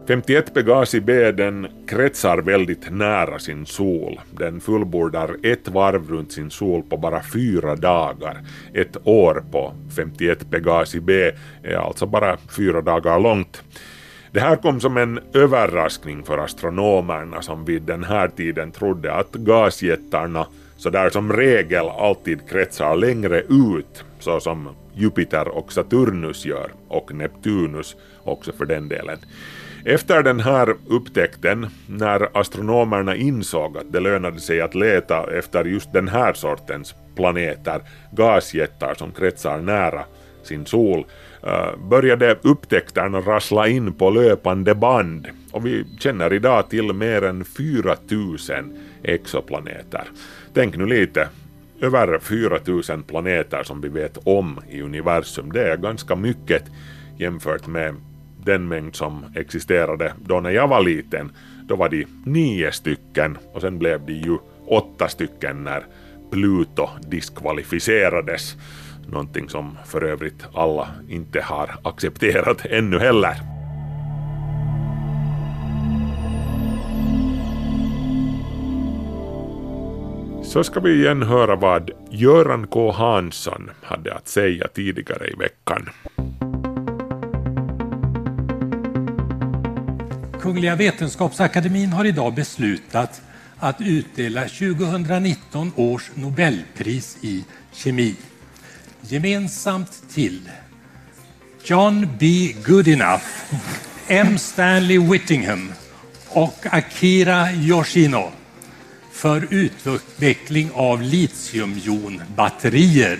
51 0.07 0.53
Pegasi 0.53 0.99
B 0.99 1.31
den 1.31 1.67
kretsar 1.87 2.37
väldigt 2.37 2.91
nära 2.91 3.39
sin 3.39 3.65
sol. 3.65 4.19
Den 4.31 4.59
fullbordar 4.61 5.35
ett 5.43 5.67
varv 5.67 6.09
runt 6.09 6.31
sin 6.31 6.51
sol 6.51 6.83
på 6.83 6.97
bara 6.97 7.21
fyra 7.33 7.75
dagar. 7.75 8.41
Ett 8.73 8.97
år 9.07 9.43
på 9.51 9.73
51 9.95 10.51
Pegasi 10.51 10.99
B 10.99 11.31
är 11.63 11.75
alltså 11.75 12.05
bara 12.05 12.37
fyra 12.57 12.81
dagar 12.81 13.19
långt. 13.19 13.63
Det 14.31 14.39
här 14.39 14.55
kom 14.55 14.79
som 14.79 14.97
en 14.97 15.19
överraskning 15.33 16.23
för 16.23 16.37
astronomerna 16.37 17.41
som 17.41 17.65
vid 17.65 17.81
den 17.81 18.03
här 18.03 18.27
tiden 18.27 18.71
trodde 18.71 19.13
att 19.13 19.33
gasjättarna 19.33 20.47
så 20.77 20.89
där 20.89 21.09
som 21.09 21.33
regel 21.33 21.85
alltid 21.89 22.49
kretsar 22.49 22.95
längre 22.95 23.41
ut 23.41 24.03
så 24.19 24.39
som 24.39 24.69
Jupiter 24.93 25.47
och 25.47 25.73
Saturnus 25.73 26.45
gör 26.45 26.71
och 26.87 27.13
Neptunus 27.13 27.95
också 28.23 28.51
för 28.51 28.65
den 28.65 28.89
delen. 28.89 29.17
Efter 29.85 30.23
den 30.23 30.39
här 30.39 30.75
upptäckten, 30.87 31.67
när 31.87 32.37
astronomerna 32.37 33.15
insåg 33.15 33.77
att 33.77 33.91
det 33.91 33.99
lönade 33.99 34.39
sig 34.39 34.61
att 34.61 34.75
leta 34.75 35.37
efter 35.37 35.65
just 35.65 35.93
den 35.93 36.07
här 36.07 36.33
sortens 36.33 36.95
planeter, 37.15 37.81
gasjättar 38.11 38.93
som 38.93 39.11
kretsar 39.11 39.57
nära 39.57 40.05
sin 40.43 40.65
sol, 40.65 41.05
eh, 41.43 41.77
började 41.89 42.37
upptäckterna 42.41 43.19
rassla 43.19 43.67
in 43.67 43.93
på 43.93 44.09
löpande 44.09 44.75
band 44.75 45.27
och 45.51 45.65
vi 45.65 45.85
känner 45.99 46.33
idag 46.33 46.69
till 46.69 46.93
mer 46.93 47.23
än 47.23 47.45
4000 47.45 48.77
exoplaneter. 49.03 50.03
Tänk 50.55 50.77
nu 50.77 50.85
lite, 50.85 51.29
över 51.81 52.19
4000 52.19 53.03
planeter 53.03 53.63
som 53.63 53.81
vi 53.81 53.89
vet 53.89 54.17
om 54.23 54.59
i 54.69 54.81
universum, 54.81 55.51
det 55.51 55.71
är 55.71 55.77
ganska 55.77 56.15
mycket 56.15 56.63
jämfört 57.17 57.67
med 57.67 57.95
den 58.43 58.67
mängd 58.67 58.95
som 58.95 59.25
existerade 59.35 60.13
då 60.25 60.39
när 60.39 60.49
jag 60.49 60.67
var 60.67 60.83
liten. 60.83 61.31
Då 61.67 61.75
var 61.75 61.89
de 61.89 62.05
nio 62.25 62.71
stycken 62.71 63.37
och 63.53 63.61
sen 63.61 63.79
blev 63.79 64.05
de 64.05 64.13
ju 64.13 64.37
åtta 64.67 65.07
stycken 65.07 65.63
när 65.63 65.85
Pluto 66.31 66.89
diskvalificerades. 67.07 68.55
Någonting 69.07 69.49
som 69.49 69.77
för 69.85 70.03
övrigt 70.03 70.45
alla 70.53 70.87
inte 71.09 71.41
har 71.41 71.75
accepterat 71.83 72.65
ännu 72.65 72.99
heller. 72.99 73.54
Så 80.45 80.63
ska 80.63 80.79
vi 80.79 80.93
igen 80.93 81.23
höra 81.23 81.55
vad 81.55 81.91
Göran 82.11 82.67
K 82.67 82.91
Hansson 82.91 83.71
hade 83.81 84.13
att 84.13 84.27
säga 84.27 84.67
tidigare 84.67 85.27
i 85.27 85.35
veckan. 85.35 85.89
Kungliga 90.41 90.75
Vetenskapsakademien 90.75 91.93
har 91.93 92.05
idag 92.05 92.33
beslutat 92.35 93.21
att 93.57 93.81
utdela 93.81 94.41
2019 94.41 95.71
års 95.75 96.11
Nobelpris 96.13 97.17
i 97.21 97.45
kemi. 97.71 98.15
Gemensamt 99.01 100.03
till 100.13 100.49
John 101.63 102.07
B. 102.19 102.55
Goodenough, 102.65 103.25
M. 104.07 104.37
Stanley 104.37 104.99
Whittingham 104.99 105.71
och 106.29 106.65
Akira 106.71 107.51
Yoshino 107.51 108.31
för 109.15 109.47
utveckling 109.49 110.71
av 110.73 111.01
litiumjonbatterier. 111.01 113.19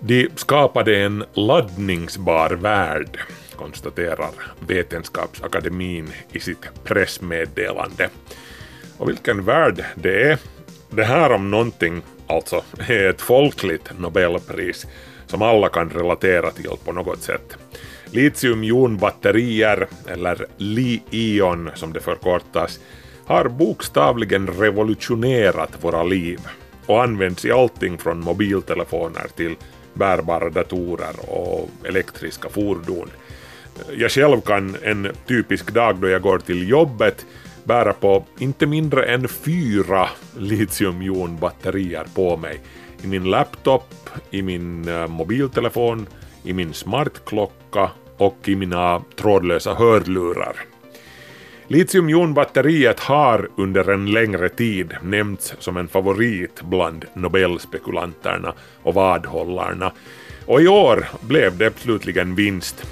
De 0.00 0.28
skapade 0.36 0.96
en 0.96 1.24
laddningsbar 1.32 2.50
värld, 2.50 3.18
konstaterar 3.56 4.30
Vetenskapsakademin 4.66 6.12
i 6.32 6.40
sitt 6.40 6.84
pressmeddelande. 6.84 8.10
Och 8.98 9.08
vilken 9.08 9.44
värld 9.44 9.84
det 9.94 10.30
är. 10.30 10.38
Det 10.90 11.04
här 11.04 11.32
om 11.32 11.50
någonting 11.50 12.02
alltså 12.26 12.64
är 12.88 13.08
ett 13.08 13.20
folkligt 13.20 13.98
Nobelpris 13.98 14.86
som 15.26 15.42
alla 15.42 15.68
kan 15.68 15.90
relatera 15.90 16.50
till 16.50 16.70
på 16.84 16.92
något 16.92 17.22
sätt. 17.22 17.56
Litiumjonbatterier, 18.10 19.86
eller 20.06 20.46
Li-ion 20.56 21.70
som 21.74 21.92
det 21.92 22.00
förkortas, 22.00 22.80
har 23.26 23.48
bokstavligen 23.48 24.46
revolutionerat 24.46 25.84
våra 25.84 26.02
liv 26.02 26.40
och 26.86 27.02
används 27.02 27.44
i 27.44 27.52
allting 27.52 27.98
från 27.98 28.20
mobiltelefoner 28.20 29.26
till 29.36 29.56
bärbara 29.94 30.50
datorer 30.50 31.30
och 31.30 31.70
elektriska 31.84 32.48
fordon. 32.48 33.10
Jag 33.96 34.10
själv 34.10 34.40
kan 34.40 34.76
en 34.82 35.08
typisk 35.26 35.74
dag 35.74 35.96
då 35.96 36.08
jag 36.08 36.22
går 36.22 36.38
till 36.38 36.68
jobbet 36.68 37.26
bära 37.64 37.92
på 37.92 38.24
inte 38.38 38.66
mindre 38.66 39.04
än 39.04 39.28
fyra 39.28 40.08
litiumjonbatterier 40.38 42.04
på 42.14 42.36
mig. 42.36 42.60
I 43.02 43.06
min 43.06 43.24
laptop, 43.24 44.10
i 44.30 44.42
min 44.42 44.88
eh, 44.88 45.06
mobiltelefon, 45.06 46.06
i 46.44 46.52
min 46.52 46.72
smartklocka 46.72 47.90
och 48.16 48.38
i 48.44 48.56
mina 48.56 49.02
trådlösa 49.16 49.74
hörlurar. 49.74 50.73
Litiumjonbatteriet 51.68 53.00
har 53.00 53.48
under 53.56 53.90
en 53.90 54.06
längre 54.06 54.48
tid 54.48 54.92
nämnts 55.02 55.54
som 55.58 55.76
en 55.76 55.88
favorit 55.88 56.62
bland 56.62 57.04
Nobelspekulanterna 57.14 58.52
och 58.82 58.94
vadhållarna 58.94 59.92
och 60.46 60.62
i 60.62 60.68
år 60.68 61.06
blev 61.20 61.58
det 61.58 61.78
slutligen 61.78 62.34
vinst. 62.34 62.86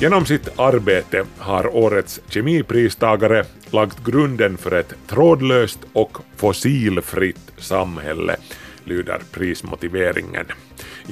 Genom 0.00 0.26
sitt 0.26 0.58
arbete 0.58 1.24
har 1.38 1.76
årets 1.76 2.20
kemipristagare 2.28 3.44
lagt 3.70 4.04
grunden 4.04 4.56
för 4.56 4.72
ett 4.72 4.94
trådlöst 5.06 5.78
och 5.92 6.18
fossilfritt 6.36 7.52
samhälle, 7.58 8.36
lyder 8.84 9.20
prismotiveringen. 9.32 10.46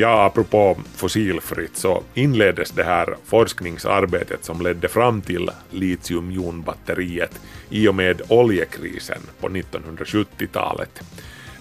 Ja, 0.00 0.24
apropå 0.24 0.76
fossilfritt 0.96 1.76
så 1.76 2.02
inleddes 2.14 2.70
det 2.70 2.84
här 2.84 3.16
forskningsarbetet 3.24 4.44
som 4.44 4.60
ledde 4.60 4.88
fram 4.88 5.22
till 5.22 5.50
litiumjonbatteriet 5.70 7.40
i 7.70 7.88
och 7.88 7.94
med 7.94 8.22
oljekrisen 8.28 9.20
på 9.40 9.48
1970-talet. 9.48 11.02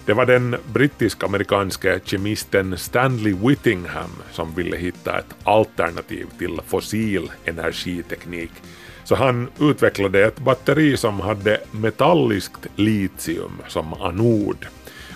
Det 0.06 0.14
var 0.14 0.26
den 0.26 0.56
brittisk-amerikanske 0.72 2.00
kemisten 2.04 2.78
Stanley 2.78 3.34
Whittingham 3.34 4.10
som 4.32 4.54
ville 4.54 4.76
hitta 4.76 5.18
ett 5.18 5.34
alternativ 5.44 6.26
till 6.38 6.60
fossil 6.66 7.30
energiteknik. 7.44 8.52
Så 9.04 9.14
han 9.14 9.48
utvecklade 9.60 10.26
ett 10.26 10.38
batteri 10.38 10.96
som 10.96 11.20
hade 11.20 11.60
metalliskt 11.70 12.66
litium 12.76 13.52
som 13.68 13.94
anod. 13.94 14.66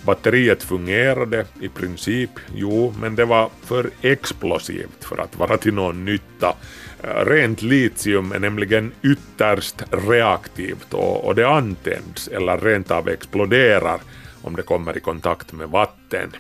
Batteriet 0.07 0.63
fungerade 0.63 1.47
i 1.61 1.69
princip, 1.69 2.31
jo, 2.55 2.95
men 3.01 3.17
det 3.17 3.25
var 3.25 3.51
för 3.65 3.91
explosivt 4.01 5.05
för 5.05 5.21
att 5.21 5.39
vara 5.39 5.57
till 5.57 5.75
någon 5.75 6.05
nytta. 6.05 6.55
Eh, 7.03 7.25
rent 7.27 7.63
litium 7.63 8.33
är 8.33 8.39
nämligen 8.39 8.93
ytterst 9.03 9.83
reaktivt 9.91 10.95
och, 10.95 11.25
och 11.25 11.35
det 11.35 11.49
antänds 11.49 12.29
eller 12.29 12.59
rent 12.59 12.91
av 12.91 13.09
exploderar 13.09 14.01
om 14.43 14.57
det 14.57 14.63
kommer 14.63 14.97
i 14.97 15.01
kontakt 15.01 15.53
med 15.53 15.69
vatten. 15.69 16.31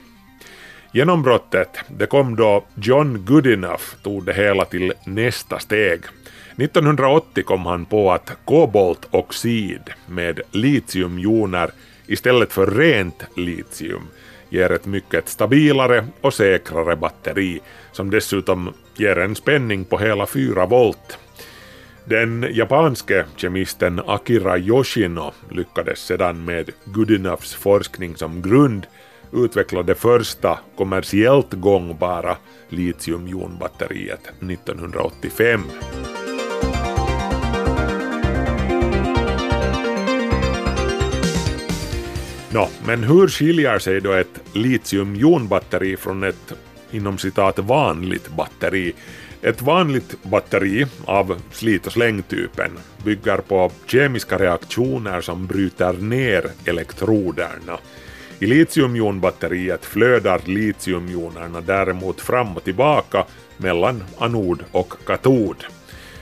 Genombrottet 0.92 1.78
det 1.88 2.06
kom 2.06 2.36
då 2.36 2.64
John 2.74 3.24
Goodenough 3.24 3.84
tog 4.02 4.24
det 4.24 4.32
hela 4.32 4.64
till 4.64 4.92
nästa 5.04 5.58
steg. 5.58 6.00
1980 6.56 7.44
kom 7.44 7.66
han 7.66 7.84
på 7.84 8.12
att 8.12 8.36
koboltoxid 8.44 9.90
med 10.06 10.40
litiumjoner 10.50 11.70
istället 12.12 12.52
för 12.52 12.66
rent 12.66 13.24
litium 13.36 14.02
ger 14.48 14.72
ett 14.72 14.86
mycket 14.86 15.28
stabilare 15.28 16.06
och 16.20 16.34
säkrare 16.34 16.96
batteri 16.96 17.60
som 17.92 18.10
dessutom 18.10 18.74
ger 18.96 19.18
en 19.18 19.34
spänning 19.34 19.84
på 19.84 19.98
hela 19.98 20.26
4 20.26 20.66
volt. 20.66 21.18
Den 22.04 22.46
japanske 22.50 23.24
kemisten 23.36 24.00
Akira 24.06 24.58
Yoshino 24.58 25.32
lyckades 25.50 25.98
sedan 25.98 26.44
med 26.44 26.70
Goodenoughs 26.84 27.54
forskning 27.54 28.16
som 28.16 28.42
grund 28.42 28.86
utveckla 29.32 29.82
det 29.82 29.94
första 29.94 30.58
kommersiellt 30.76 31.52
gångbara 31.52 32.36
litiumjonbatteriet 32.68 34.26
1985. 34.40 35.62
Nå, 42.54 42.68
men 42.86 43.04
hur 43.04 43.28
skiljer 43.28 43.78
sig 43.78 44.00
då 44.00 44.12
ett 44.12 44.40
litiumjonbatteri 44.52 45.96
från 45.96 46.22
ett 46.22 46.52
inom 46.90 47.18
citat 47.18 47.58
vanligt 47.58 48.28
batteri? 48.28 48.92
Ett 49.42 49.62
vanligt 49.62 50.22
batteri 50.22 50.86
av 51.04 51.40
slit 51.52 51.86
och 51.86 51.92
slängtypen 51.92 52.70
bygger 53.04 53.36
på 53.36 53.70
kemiska 53.86 54.38
reaktioner 54.38 55.20
som 55.20 55.46
bryter 55.46 55.92
ner 55.92 56.50
elektroderna. 56.64 57.78
I 58.38 58.46
litiumjonbatteriet 58.46 59.84
flödar 59.84 60.40
litiumjonerna 60.44 61.60
däremot 61.60 62.20
fram 62.20 62.56
och 62.56 62.64
tillbaka 62.64 63.24
mellan 63.56 64.04
anod 64.18 64.64
och 64.72 64.94
katod. 65.06 65.64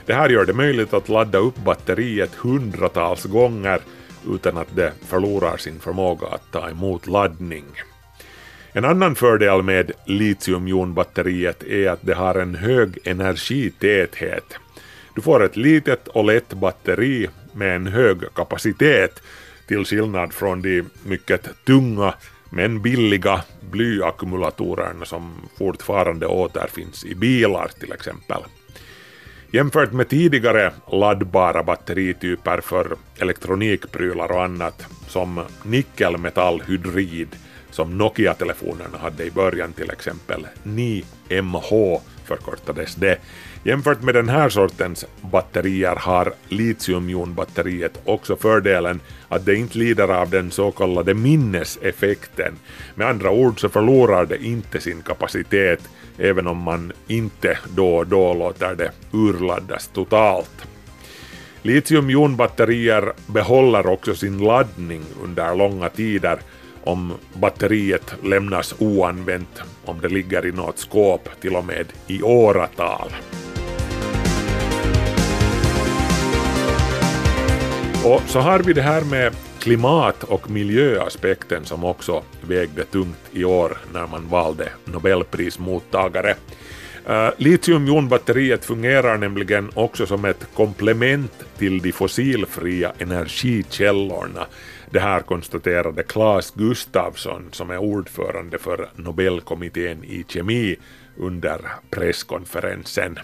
Det 0.05 0.13
här 0.13 0.29
gör 0.29 0.45
det 0.45 0.53
möjligt 0.53 0.93
att 0.93 1.09
ladda 1.09 1.37
upp 1.37 1.57
batteriet 1.57 2.35
hundratals 2.35 3.23
gånger 3.23 3.81
utan 4.29 4.57
att 4.57 4.75
det 4.75 4.93
förlorar 5.05 5.57
sin 5.57 5.79
förmåga 5.79 6.27
att 6.27 6.51
ta 6.51 6.69
emot 6.69 7.07
laddning. 7.07 7.65
En 8.73 8.85
annan 8.85 9.15
fördel 9.15 9.63
med 9.63 9.91
litiumjonbatteriet 10.05 11.63
är 11.63 11.89
att 11.89 11.99
det 12.01 12.13
har 12.13 12.35
en 12.35 12.55
hög 12.55 12.97
energitäthet. 13.03 14.53
Du 15.15 15.21
får 15.21 15.43
ett 15.43 15.57
litet 15.57 16.07
och 16.07 16.25
lätt 16.25 16.53
batteri 16.53 17.29
med 17.53 17.75
en 17.75 17.87
hög 17.87 18.33
kapacitet 18.35 19.21
till 19.67 19.85
skillnad 19.85 20.33
från 20.33 20.61
de 20.61 20.83
mycket 21.05 21.49
tunga 21.65 22.13
men 22.49 22.81
billiga 22.81 23.41
blyackumulatorerna 23.71 25.05
som 25.05 25.33
fortfarande 25.57 26.27
återfinns 26.27 27.05
i 27.05 27.15
bilar 27.15 27.71
till 27.79 27.91
exempel. 27.91 28.43
Jämfört 29.53 29.91
med 29.93 30.09
tidigare 30.09 30.71
laddbara 30.91 31.63
batterityper 31.63 32.61
för 32.61 32.95
elektronikprylar 33.19 34.31
och 34.31 34.43
annat 34.43 34.85
som 35.07 35.41
nickelmetallhydrid 35.63 37.27
som 37.71 37.97
Nokia-telefonerna 37.97 38.97
hade 38.97 39.25
i 39.25 39.31
början 39.31 39.73
till 39.73 39.89
exempel, 39.89 40.47
NIMH, 40.63 41.99
förkortades 42.25 42.95
det. 42.95 43.17
Jämfört 43.63 44.01
med 44.01 44.15
den 44.15 44.29
här 44.29 44.49
sortens 44.49 45.05
batterier 45.21 45.95
har 45.95 46.33
litiumjonbatteriet 46.47 48.01
också 48.05 48.35
fördelen 48.35 48.99
att 49.27 49.45
det 49.45 49.55
inte 49.55 49.77
lider 49.77 50.07
av 50.07 50.29
den 50.29 50.51
så 50.51 50.71
kallade 50.71 51.13
minneseffekten. 51.13 52.53
Med 52.95 53.07
andra 53.07 53.31
ord 53.31 53.59
så 53.59 53.69
förlorar 53.69 54.25
det 54.25 54.43
inte 54.45 54.79
sin 54.79 55.01
kapacitet 55.01 55.89
även 56.17 56.47
om 56.47 56.57
man 56.57 56.91
inte 57.07 57.57
då 57.75 57.95
och 57.95 58.07
då 58.07 58.33
låter 58.33 58.75
det 58.75 58.91
urladdas 59.11 59.87
totalt. 59.87 60.67
Litiumjonbatterier 61.61 63.13
behåller 63.27 63.87
också 63.87 64.15
sin 64.15 64.37
laddning 64.37 65.01
under 65.23 65.55
långa 65.55 65.89
tider 65.89 66.39
om 66.83 67.13
batteriet 67.33 68.13
lämnas 68.23 68.75
oanvänt, 68.79 69.61
om 69.85 70.01
det 70.01 70.09
ligger 70.09 70.45
i 70.45 70.51
något 70.51 70.79
skåp 70.79 71.29
till 71.41 71.55
och 71.55 71.65
med 71.65 71.85
i 72.07 72.21
åratal. 72.21 73.09
Och 78.05 78.21
så 78.27 78.39
har 78.39 78.59
vi 78.59 78.73
det 78.73 78.81
här 78.81 79.01
med 79.01 79.35
klimat 79.61 80.23
och 80.23 80.49
miljöaspekten 80.49 81.65
som 81.65 81.83
också 81.83 82.23
vägde 82.41 82.83
tungt 82.83 83.19
i 83.31 83.43
år 83.43 83.77
när 83.93 84.07
man 84.07 84.27
valde 84.29 84.69
Nobelprismottagare. 84.85 86.35
Uh, 87.09 87.29
Litiumjonbatteriet 87.37 88.65
fungerar 88.65 89.17
nämligen 89.17 89.71
också 89.73 90.05
som 90.05 90.25
ett 90.25 90.47
komplement 90.55 91.31
till 91.57 91.81
de 91.81 91.91
fossilfria 91.91 92.91
energikällorna 92.99 94.45
det 94.91 94.99
här 94.99 95.21
konstaterade 95.21 96.03
Claes 96.03 96.51
Gustafsson 96.51 97.49
som 97.51 97.69
är 97.69 97.77
ordförande 97.77 98.57
för 98.57 98.89
Nobelkommittén 98.95 100.03
i 100.03 100.25
kemi 100.27 100.75
under 101.17 101.61
presskonferensen. 101.89 103.19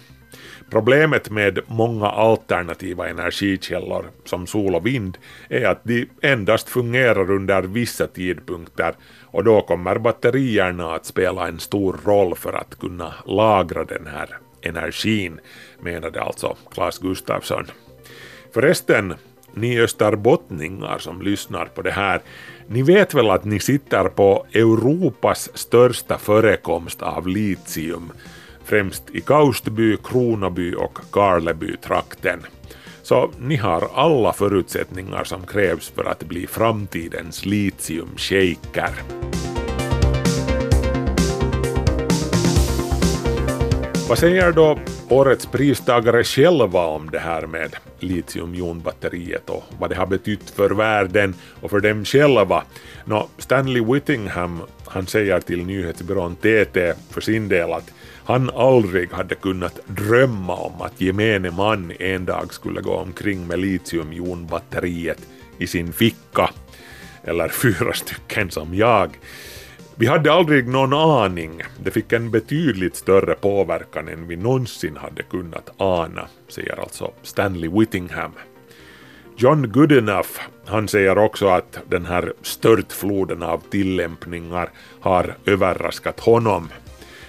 Problemet 0.70 1.30
med 1.30 1.58
många 1.66 2.06
alternativa 2.06 3.08
energikällor 3.08 4.10
som 4.24 4.46
sol 4.46 4.74
och 4.74 4.86
vind 4.86 5.18
är 5.48 5.66
att 5.66 5.84
de 5.84 6.08
endast 6.22 6.68
fungerar 6.68 7.30
under 7.30 7.62
vissa 7.62 8.06
tidpunkter 8.06 8.94
och 9.24 9.44
då 9.44 9.60
kommer 9.60 9.98
batterierna 9.98 10.94
att 10.94 11.06
spela 11.06 11.48
en 11.48 11.60
stor 11.60 12.00
roll 12.04 12.34
för 12.34 12.52
att 12.52 12.78
kunna 12.78 13.14
lagra 13.26 13.84
den 13.84 14.06
här 14.06 14.38
energin, 14.62 15.40
menade 15.80 16.22
alltså 16.22 16.56
Claes 16.70 16.98
Gustafsson. 16.98 17.66
Förresten 18.54 19.14
ni 19.54 19.80
österbottningar 19.80 20.98
som 20.98 21.22
lyssnar 21.22 21.64
på 21.66 21.82
det 21.82 21.90
här, 21.90 22.20
ni 22.66 22.82
vet 22.82 23.14
väl 23.14 23.30
att 23.30 23.44
ni 23.44 23.60
sitter 23.60 24.04
på 24.04 24.46
Europas 24.52 25.50
största 25.54 26.18
förekomst 26.18 27.02
av 27.02 27.28
litium, 27.28 28.12
främst 28.68 29.02
i 29.12 29.20
Kaustby, 29.20 29.96
Kronaby 30.04 30.74
och 30.74 30.98
Karleby-trakten. 31.10 32.38
Så 33.02 33.30
ni 33.38 33.56
har 33.56 33.88
alla 33.94 34.32
förutsättningar 34.32 35.24
som 35.24 35.46
krävs 35.46 35.88
för 35.88 36.04
att 36.04 36.24
bli 36.24 36.46
framtidens 36.46 37.46
litiumshejker. 37.46 38.90
Vad 44.08 44.18
säger 44.18 44.52
då 44.52 44.78
årets 45.08 45.46
pristagare 45.46 46.24
själva 46.24 46.86
om 46.86 47.10
det 47.10 47.18
här 47.18 47.46
med 47.46 47.76
litiumjonbatteriet 47.98 49.50
och 49.50 49.64
vad 49.78 49.90
det 49.90 49.96
har 49.96 50.06
betytt 50.06 50.50
för 50.50 50.70
världen 50.70 51.34
och 51.60 51.70
för 51.70 51.80
dem 51.80 52.04
själva? 52.04 52.62
Nå, 53.04 53.28
Stanley 53.38 53.84
Whittingham 53.84 54.62
han 54.86 55.06
säger 55.06 55.40
till 55.40 55.64
nyhetsbyrån 55.64 56.36
TT 56.36 56.94
för 57.10 57.20
sin 57.20 57.48
del 57.48 57.72
att 57.72 57.92
han 58.28 58.50
aldrig 58.50 59.12
hade 59.12 59.34
kunnat 59.34 59.80
drömma 59.86 60.54
om 60.54 60.82
att 60.82 61.00
gemene 61.00 61.50
man 61.50 61.92
en 61.98 62.24
dag 62.24 62.54
skulle 62.54 62.80
gå 62.80 62.94
omkring 62.94 63.46
med 63.46 63.58
litiumjonbatteriet 63.58 65.18
i 65.58 65.66
sin 65.66 65.92
ficka, 65.92 66.50
eller 67.24 67.48
fyra 67.48 67.92
stycken 67.92 68.50
som 68.50 68.74
jag. 68.74 69.18
Vi 69.94 70.06
hade 70.06 70.32
aldrig 70.32 70.68
någon 70.68 70.92
aning. 70.92 71.62
Det 71.82 71.90
fick 71.90 72.12
en 72.12 72.30
betydligt 72.30 72.96
större 72.96 73.34
påverkan 73.34 74.08
än 74.08 74.28
vi 74.28 74.36
någonsin 74.36 74.96
hade 74.96 75.22
kunnat 75.22 75.70
ana, 75.76 76.28
säger 76.48 76.80
alltså 76.80 77.12
Stanley 77.22 77.70
Whittingham. 77.70 78.32
John 79.36 79.72
Goodenough, 79.72 80.40
han 80.66 80.88
säger 80.88 81.18
också 81.18 81.48
att 81.48 81.78
den 81.88 82.06
här 82.06 82.32
störtfloden 82.42 83.42
av 83.42 83.62
tillämpningar 83.70 84.70
har 85.00 85.34
överraskat 85.46 86.20
honom. 86.20 86.68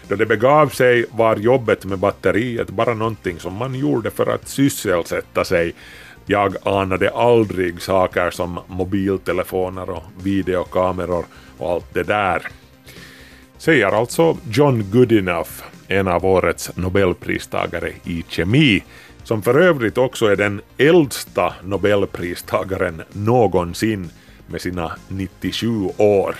Då 0.09 0.15
det 0.15 0.25
begav 0.25 0.69
sig 0.69 1.05
var 1.11 1.35
jobbet 1.35 1.85
med 1.85 1.99
batteriet 1.99 2.69
bara 2.69 2.93
någonting 2.93 3.39
som 3.39 3.53
man 3.53 3.75
gjorde 3.75 4.11
för 4.11 4.33
att 4.33 4.47
sysselsätta 4.47 5.43
sig. 5.45 5.73
Jag 6.25 6.55
anade 6.63 7.09
aldrig 7.09 7.81
saker 7.81 8.31
som 8.31 8.59
mobiltelefoner 8.67 9.89
och 9.89 10.03
videokameror 10.23 11.25
och 11.57 11.71
allt 11.71 11.93
det 11.93 12.03
där. 12.03 12.47
Säger 13.57 13.85
alltså 13.85 14.37
John 14.51 14.91
Goodenough, 14.91 15.51
en 15.87 16.07
av 16.07 16.25
årets 16.25 16.75
nobelpristagare 16.75 17.91
i 18.03 18.23
kemi, 18.27 18.83
som 19.23 19.41
för 19.41 19.59
övrigt 19.59 19.97
också 19.97 20.25
är 20.25 20.35
den 20.35 20.61
äldsta 20.77 21.53
nobelpristagaren 21.63 23.01
någonsin 23.11 24.09
med 24.47 24.61
sina 24.61 24.91
97 25.07 25.89
år. 25.97 26.35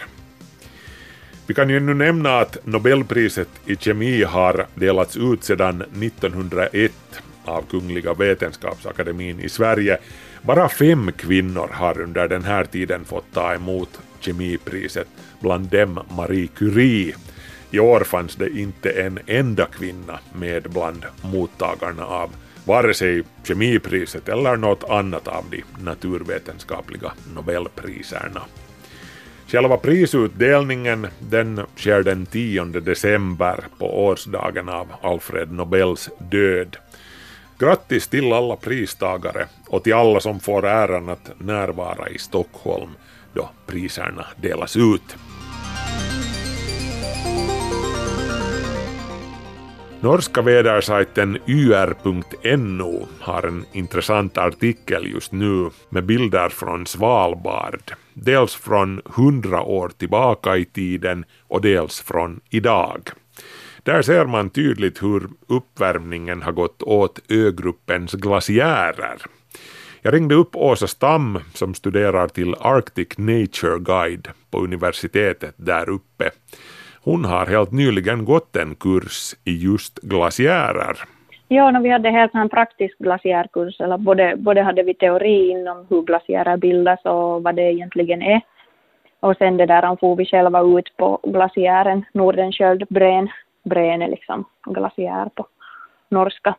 Vi 1.49 1.55
kan 1.55 1.69
ju 1.69 1.77
ännu 1.77 1.93
nämna 1.93 2.39
att 2.39 2.57
Nobelpriset 2.65 3.47
i 3.65 3.75
kemi 3.75 4.23
har 4.23 4.67
delats 4.75 5.17
ut 5.17 5.43
sedan 5.43 5.81
1901 5.81 6.91
av 7.45 7.61
Kungliga 7.69 8.13
Vetenskapsakademin 8.13 9.39
i 9.39 9.49
Sverige. 9.49 9.97
Bara 10.41 10.69
fem 10.69 11.11
kvinnor 11.11 11.69
har 11.73 12.01
under 12.01 12.27
den 12.27 12.43
här 12.43 12.65
tiden 12.65 13.05
fått 13.05 13.33
ta 13.33 13.53
emot 13.53 13.99
kemipriset, 14.19 15.07
bland 15.39 15.67
dem 15.67 15.99
Marie 16.17 16.47
Curie. 16.47 17.15
I 17.71 17.79
år 17.79 18.03
fanns 18.03 18.35
det 18.35 18.49
inte 18.49 18.89
en 18.89 19.19
enda 19.27 19.65
kvinna 19.65 20.19
med 20.33 20.63
bland 20.63 21.05
mottagarna 21.21 22.05
av 22.05 22.29
vare 22.65 22.93
sig 22.93 23.23
kemipriset 23.43 24.29
eller 24.29 24.55
något 24.55 24.83
annat 24.83 25.27
av 25.27 25.45
de 25.49 25.63
naturvetenskapliga 25.83 27.11
nobelpriserna. 27.35 28.41
Själva 29.51 29.77
prisutdelningen 29.77 31.07
den 31.19 31.61
sker 31.75 32.03
den 32.03 32.25
10 32.25 32.65
december 32.65 33.63
på 33.77 34.05
årsdagen 34.05 34.69
av 34.69 34.87
Alfred 35.01 35.51
Nobels 35.51 36.09
död. 36.17 36.77
Grattis 37.59 38.07
till 38.07 38.33
alla 38.33 38.55
pristagare 38.55 39.47
och 39.67 39.83
till 39.83 39.93
alla 39.93 40.19
som 40.19 40.39
får 40.39 40.65
äran 40.65 41.09
att 41.09 41.31
närvara 41.37 42.09
i 42.09 42.17
Stockholm 42.17 42.89
då 43.33 43.49
priserna 43.67 44.25
delas 44.41 44.77
ut. 44.77 45.15
Norska 50.01 50.41
vädersajten 50.41 51.37
yr.no 51.47 53.07
har 53.19 53.43
en 53.43 53.65
intressant 53.73 54.37
artikel 54.37 55.07
just 55.11 55.31
nu 55.31 55.69
med 55.89 56.05
bilder 56.05 56.49
från 56.49 56.85
Svalbard. 56.85 57.81
Dels 58.13 58.55
från 58.55 59.01
hundra 59.05 59.61
år 59.61 59.89
tillbaka 59.89 60.57
i 60.57 60.65
tiden 60.65 61.25
och 61.47 61.61
dels 61.61 62.01
från 62.01 62.39
idag. 62.49 63.09
Där 63.83 64.01
ser 64.01 64.25
man 64.25 64.49
tydligt 64.49 65.03
hur 65.03 65.29
uppvärmningen 65.47 66.41
har 66.41 66.51
gått 66.51 66.83
åt 66.83 67.19
ögruppens 67.29 68.13
glaciärer. 68.13 69.21
Jag 70.01 70.13
ringde 70.13 70.35
upp 70.35 70.55
Åsa 70.55 70.87
Stam 70.87 71.39
som 71.53 71.73
studerar 71.73 72.27
till 72.27 72.55
Arctic 72.59 73.17
Nature 73.17 73.79
Guide 73.79 74.27
på 74.51 74.63
universitetet 74.63 75.55
där 75.57 75.89
uppe. 75.89 76.31
Hon 77.09 77.25
har 77.25 77.45
helt 77.45 77.71
nyligen 77.71 78.25
gått 78.25 78.55
en 78.55 78.75
kurs 78.75 79.33
i 79.45 79.53
just 79.63 79.99
glaciärer. 79.99 80.97
Ja, 81.47 81.71
no, 81.71 81.81
vi 81.81 81.89
hade 81.89 82.09
helt 82.09 82.35
en 82.35 82.49
praktisk 82.49 82.97
glaciärkurs, 82.97 83.81
eller 83.81 83.97
både, 83.97 84.35
både 84.37 84.61
hade 84.61 84.83
vi 84.83 84.93
teori 84.93 85.49
inom 85.49 85.85
hur 85.89 86.01
glaciärer 86.01 86.57
bildas 86.57 86.99
och 87.05 87.43
vad 87.43 87.55
det 87.55 87.71
egentligen 87.71 88.21
är. 88.21 88.41
Och 89.19 89.37
sen 89.37 89.57
det 89.57 89.65
där 89.65 89.95
får 89.95 90.15
vi 90.15 90.25
själva 90.25 90.61
ut 90.61 90.97
på 90.97 91.19
glaciären, 91.23 92.05
Nordenskiöld, 92.13 92.83
Brän, 92.89 93.29
Brän 93.63 94.01
är 94.01 94.07
liksom 94.07 94.45
glaciär 94.65 95.29
på 95.35 95.47
norska. 96.09 96.55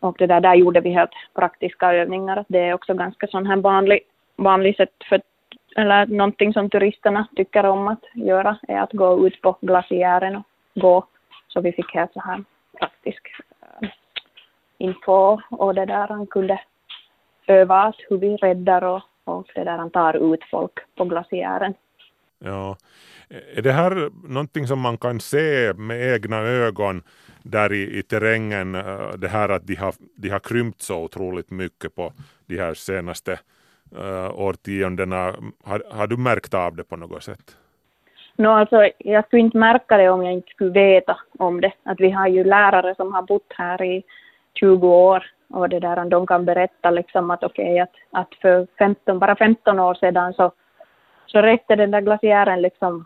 Och 0.00 0.16
det 0.18 0.26
där, 0.26 0.40
där 0.40 0.54
gjorde 0.54 0.80
vi 0.80 0.90
helt 0.90 1.14
praktiska 1.34 1.92
övningar. 1.92 2.44
Det 2.48 2.58
är 2.58 2.74
också 2.74 2.94
ganska 2.94 3.26
sån 3.26 3.46
här 3.46 3.56
vanlig, 3.56 4.00
vanlig 4.36 4.76
sätt 4.76 4.94
för, 5.08 5.20
eller 5.78 6.06
någonting 6.06 6.52
som 6.52 6.70
turisterna 6.70 7.28
tycker 7.36 7.66
om 7.66 7.88
att 7.88 8.04
göra, 8.14 8.58
är 8.68 8.80
att 8.80 8.92
gå 8.92 9.26
ut 9.26 9.42
på 9.42 9.58
glaciären 9.60 10.36
och 10.36 10.44
gå. 10.74 11.06
Så 11.48 11.60
vi 11.60 11.72
fick 11.72 11.94
helt 11.94 12.12
så 12.12 12.20
här 12.20 12.44
praktisk 12.78 13.22
äh, 13.80 13.88
info 14.78 15.40
och 15.50 15.74
det 15.74 15.86
där 15.86 16.08
han 16.08 16.26
kunde 16.26 16.60
öva 17.46 17.82
att 17.82 17.96
hur 18.08 18.18
vi 18.18 18.36
räddar 18.36 18.84
och, 18.84 19.02
och 19.24 19.46
det 19.54 19.64
där 19.64 19.78
han 19.78 19.90
tar 19.90 20.34
ut 20.34 20.44
folk 20.50 20.72
på 20.96 21.04
glaciären. 21.04 21.74
Ja. 22.38 22.76
Är 23.56 23.62
det 23.62 23.72
här 23.72 24.10
någonting 24.28 24.66
som 24.66 24.80
man 24.80 24.98
kan 24.98 25.20
se 25.20 25.72
med 25.72 26.14
egna 26.14 26.36
ögon 26.36 27.02
där 27.42 27.72
i, 27.72 27.98
i 27.98 28.02
terrängen, 28.02 28.74
eh, 28.74 29.10
det 29.18 29.28
här 29.28 29.48
att 29.48 29.66
de 29.66 29.74
har, 29.74 29.94
de 30.16 30.28
har 30.28 30.38
krympt 30.38 30.82
så 30.82 31.04
otroligt 31.04 31.50
mycket 31.50 31.94
på 31.94 32.12
de 32.46 32.58
här 32.58 32.74
senaste 32.74 33.38
uh, 33.96 34.40
årtiondena. 34.40 35.34
Har, 35.64 35.82
har 35.90 36.06
du 36.06 36.16
märkt 36.16 36.54
av 36.54 36.76
det 36.76 36.84
på 36.84 36.96
något 36.96 37.22
sätt? 37.22 37.56
No, 38.36 38.48
alltså, 38.48 38.88
jag 38.98 39.26
skulle 39.26 39.42
inte 39.42 39.58
märka 39.58 39.96
det 39.96 40.08
om 40.08 40.24
jag 40.24 40.32
inte 40.32 40.50
skulle 40.50 40.70
veta 40.70 41.16
om 41.38 41.60
det. 41.60 41.72
Att 41.82 42.00
vi 42.00 42.10
har 42.10 42.28
ju 42.28 42.44
lärare 42.44 42.94
som 42.94 43.14
har 43.14 43.22
bott 43.22 43.52
här 43.56 43.82
i 43.82 44.04
20 44.54 44.88
år 44.88 45.24
och 45.48 45.68
det 45.68 45.80
där, 45.80 46.04
de 46.04 46.26
kan 46.26 46.44
berätta 46.44 46.90
liksom 46.90 47.30
att 47.30 47.44
okej, 47.44 47.64
okay, 47.64 47.78
att, 47.80 47.94
att 48.10 48.34
för 48.34 48.66
15, 48.78 49.18
bara 49.18 49.36
15 49.36 49.78
år 49.78 49.94
sedan 49.94 50.34
så, 50.34 50.52
så 51.26 51.42
räckte 51.42 51.76
den 51.76 51.90
där 51.90 52.00
glaciären 52.00 52.62
liksom 52.62 53.04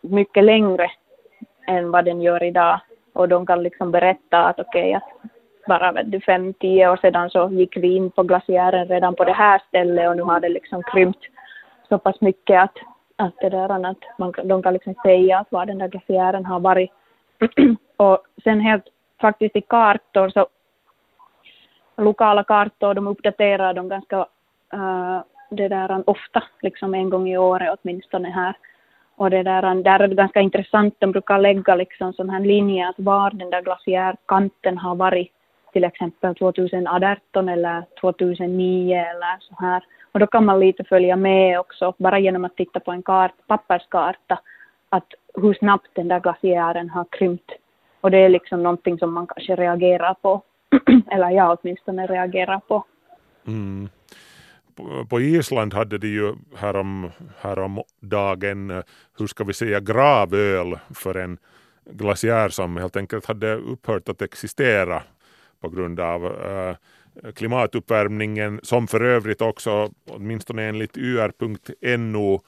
mycket 0.00 0.44
längre 0.44 0.90
än 1.66 1.90
vad 1.90 2.04
den 2.04 2.22
gör 2.22 2.42
idag. 2.42 2.80
Och 3.12 3.28
de 3.28 3.46
kan 3.46 3.62
liksom 3.62 3.90
berätta 3.90 4.44
att 4.44 4.60
okej, 4.60 4.80
okay, 4.80 4.94
att 4.94 5.30
bara 5.70 5.92
vet 5.92 6.10
du, 6.10 6.20
fem, 6.20 6.54
tio 6.54 6.90
år 6.90 6.96
sedan 6.96 7.30
så 7.30 7.48
gick 7.50 7.76
vi 7.76 7.96
in 7.96 8.10
på 8.10 8.22
glaciären 8.22 8.88
redan 8.88 9.14
på 9.14 9.24
det 9.24 9.32
här 9.32 9.62
stället 9.68 10.08
och 10.08 10.16
nu 10.16 10.22
har 10.22 10.40
det 10.40 10.48
liksom 10.48 10.82
krympt 10.82 11.24
så 11.88 11.98
pass 11.98 12.20
mycket 12.20 12.62
att, 12.62 12.78
att 13.16 13.36
det 13.40 13.48
där 13.48 13.86
att 13.90 14.18
man, 14.18 14.32
de 14.44 14.62
kan 14.62 14.72
liksom 14.72 14.94
säga 15.02 15.38
att 15.38 15.52
var 15.52 15.66
den 15.66 15.78
där 15.78 15.88
glaciären 15.88 16.46
har 16.46 16.60
varit. 16.60 16.90
och 17.96 18.18
sen 18.44 18.60
helt 18.60 18.84
faktiskt 19.20 19.56
i 19.56 19.60
kartor 19.60 20.28
så 20.28 20.46
lokala 21.96 22.44
kartor, 22.44 22.94
de 22.94 23.06
uppdaterar 23.06 23.74
dem 23.74 23.88
ganska 23.88 24.18
uh, 24.74 25.20
det 25.50 25.68
där 25.68 26.02
ofta, 26.06 26.42
liksom 26.62 26.94
en 26.94 27.10
gång 27.10 27.28
i 27.28 27.38
året 27.38 27.78
åtminstone 27.78 28.30
här. 28.30 28.54
Och 29.16 29.30
det 29.30 29.42
där, 29.42 29.82
där 29.82 30.00
är 30.00 30.08
det 30.08 30.14
ganska 30.14 30.40
intressant, 30.40 30.94
de 30.98 31.12
brukar 31.12 31.38
lägga 31.38 31.74
liksom 31.74 32.12
sån 32.12 32.30
här 32.30 32.40
linje 32.40 32.88
att 32.88 32.98
var 32.98 33.30
den 33.30 33.50
där 33.50 33.62
glaciärkanten 33.62 34.78
har 34.78 34.94
varit 34.94 35.32
till 35.72 35.84
exempel 35.84 36.34
2018 36.34 37.48
eller 37.48 37.84
2009 38.00 38.96
eller 38.96 39.38
så 39.40 39.54
här. 39.58 39.84
Och 40.12 40.20
då 40.20 40.26
kan 40.26 40.44
man 40.44 40.60
lite 40.60 40.84
följa 40.84 41.16
med 41.16 41.60
också, 41.60 41.94
bara 41.98 42.18
genom 42.18 42.44
att 42.44 42.56
titta 42.56 42.80
på 42.80 42.92
en 42.92 43.02
kart, 43.02 43.32
papperskarta, 43.46 44.40
att 44.88 45.06
hur 45.34 45.54
snabbt 45.54 45.88
den 45.94 46.08
där 46.08 46.20
glaciären 46.20 46.90
har 46.90 47.06
krympt. 47.10 47.50
Och 48.00 48.10
det 48.10 48.18
är 48.18 48.28
liksom 48.28 48.62
någonting 48.62 48.98
som 48.98 49.12
man 49.12 49.26
kanske 49.26 49.56
reagerar 49.56 50.14
på, 50.14 50.42
eller 51.10 51.30
jag 51.30 51.58
åtminstone 51.62 52.06
reagerar 52.06 52.60
på. 52.68 52.84
Mm 53.46 53.88
på 55.08 55.20
Island 55.20 55.74
hade 55.74 55.98
de 55.98 56.08
ju 56.08 56.34
härom, 56.56 57.10
härom 57.40 57.82
dagen, 58.00 58.70
eh, 58.70 58.82
hur 59.18 59.26
ska 59.26 59.44
vi 59.44 59.52
säga, 59.52 59.80
gravöl 59.80 60.78
för 60.94 61.14
en 61.14 61.38
glaciär 61.84 62.48
som 62.48 62.76
helt 62.76 62.96
enkelt 62.96 63.26
hade 63.26 63.54
upphört 63.54 64.08
att 64.08 64.22
existera 64.22 65.02
på 65.60 65.68
grund 65.68 66.00
av 66.00 66.26
eh, 66.26 66.76
klimatuppvärmningen 67.34 68.60
som 68.62 68.86
för 68.86 69.00
övrigt 69.00 69.42
också, 69.42 69.90
åtminstone 70.10 70.62
enligt 70.62 70.96
yr.no, 70.96 72.40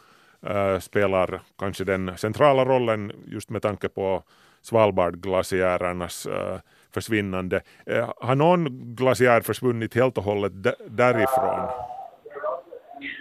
eh, 0.46 0.78
spelar 0.78 1.40
kanske 1.58 1.84
den 1.84 2.16
centrala 2.16 2.64
rollen 2.64 3.12
just 3.26 3.50
med 3.50 3.62
tanke 3.62 3.88
på 3.88 4.22
Svalbardglaciärernas 4.62 6.26
eh, 6.26 6.58
försvinnande. 6.94 7.60
Eh, 7.86 8.12
har 8.16 8.34
någon 8.34 8.94
glaciär 8.94 9.40
försvunnit 9.40 9.94
helt 9.94 10.18
och 10.18 10.24
hållet 10.24 10.52
därifrån? 10.88 11.68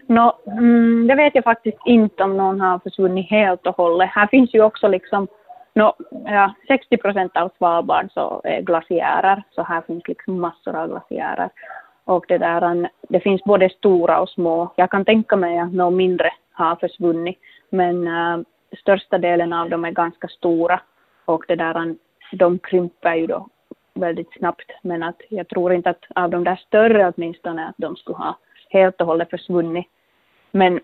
No, 0.08 0.32
mm, 0.48 1.08
det 1.08 1.16
vet 1.16 1.36
jag 1.36 1.44
faktiskt 1.44 1.78
inte 1.86 2.24
om 2.24 2.38
någon 2.38 2.62
har 2.62 2.80
försvunnit 2.80 3.30
helt 3.30 3.68
och 3.68 3.76
hållet. 3.76 4.10
Här 4.10 4.28
finns 4.28 4.54
ju 4.54 4.64
också 4.64 4.88
liksom, 4.88 5.28
no, 5.74 5.94
ja, 6.26 6.54
60 6.68 6.98
procent 6.98 7.38
av 7.38 7.52
Svalbard 7.58 8.12
så 8.12 8.42
är 8.44 8.62
glaciärer, 8.62 9.44
så 9.52 9.64
här 9.64 9.82
finns 9.82 10.08
liksom 10.08 10.40
massor 10.40 10.76
av 10.76 10.88
glaciärer. 10.88 11.50
Och 12.04 12.26
det, 12.28 12.38
där, 12.38 12.90
det 13.10 13.20
finns 13.20 13.44
både 13.44 13.70
stora 13.70 14.22
och 14.22 14.30
små. 14.30 14.74
Jag 14.76 14.92
kan 14.92 15.06
tänka 15.06 15.36
mig 15.36 15.60
att 15.60 15.74
några 15.74 15.92
mindre 15.92 16.32
har 16.52 16.76
försvunnit, 16.76 17.40
men 17.70 18.08
äh, 18.08 18.44
största 18.82 19.18
delen 19.18 19.54
av 19.54 19.70
dem 19.70 19.86
är 19.86 19.92
ganska 19.92 20.28
stora 20.28 20.82
och 21.26 21.44
det 21.48 21.56
där, 21.56 21.96
de 22.32 22.60
krymper 22.60 23.16
ju 23.16 23.28
då 23.28 23.48
väldigt 23.94 24.34
snabbt. 24.34 24.72
Men 24.82 25.04
att 25.04 25.22
jag 25.30 25.48
tror 25.48 25.74
inte 25.74 25.90
att 25.90 26.06
av 26.16 26.30
de 26.30 26.44
där 26.44 26.56
större 26.56 27.14
åtminstone 27.16 27.68
att 27.68 27.76
de 27.78 27.96
skulle 27.96 28.18
ha 28.18 28.38
helt 28.70 29.02
och 29.02 29.08
hållet 29.08 29.30
försvunnit. 29.30 29.88
Men 30.52 30.80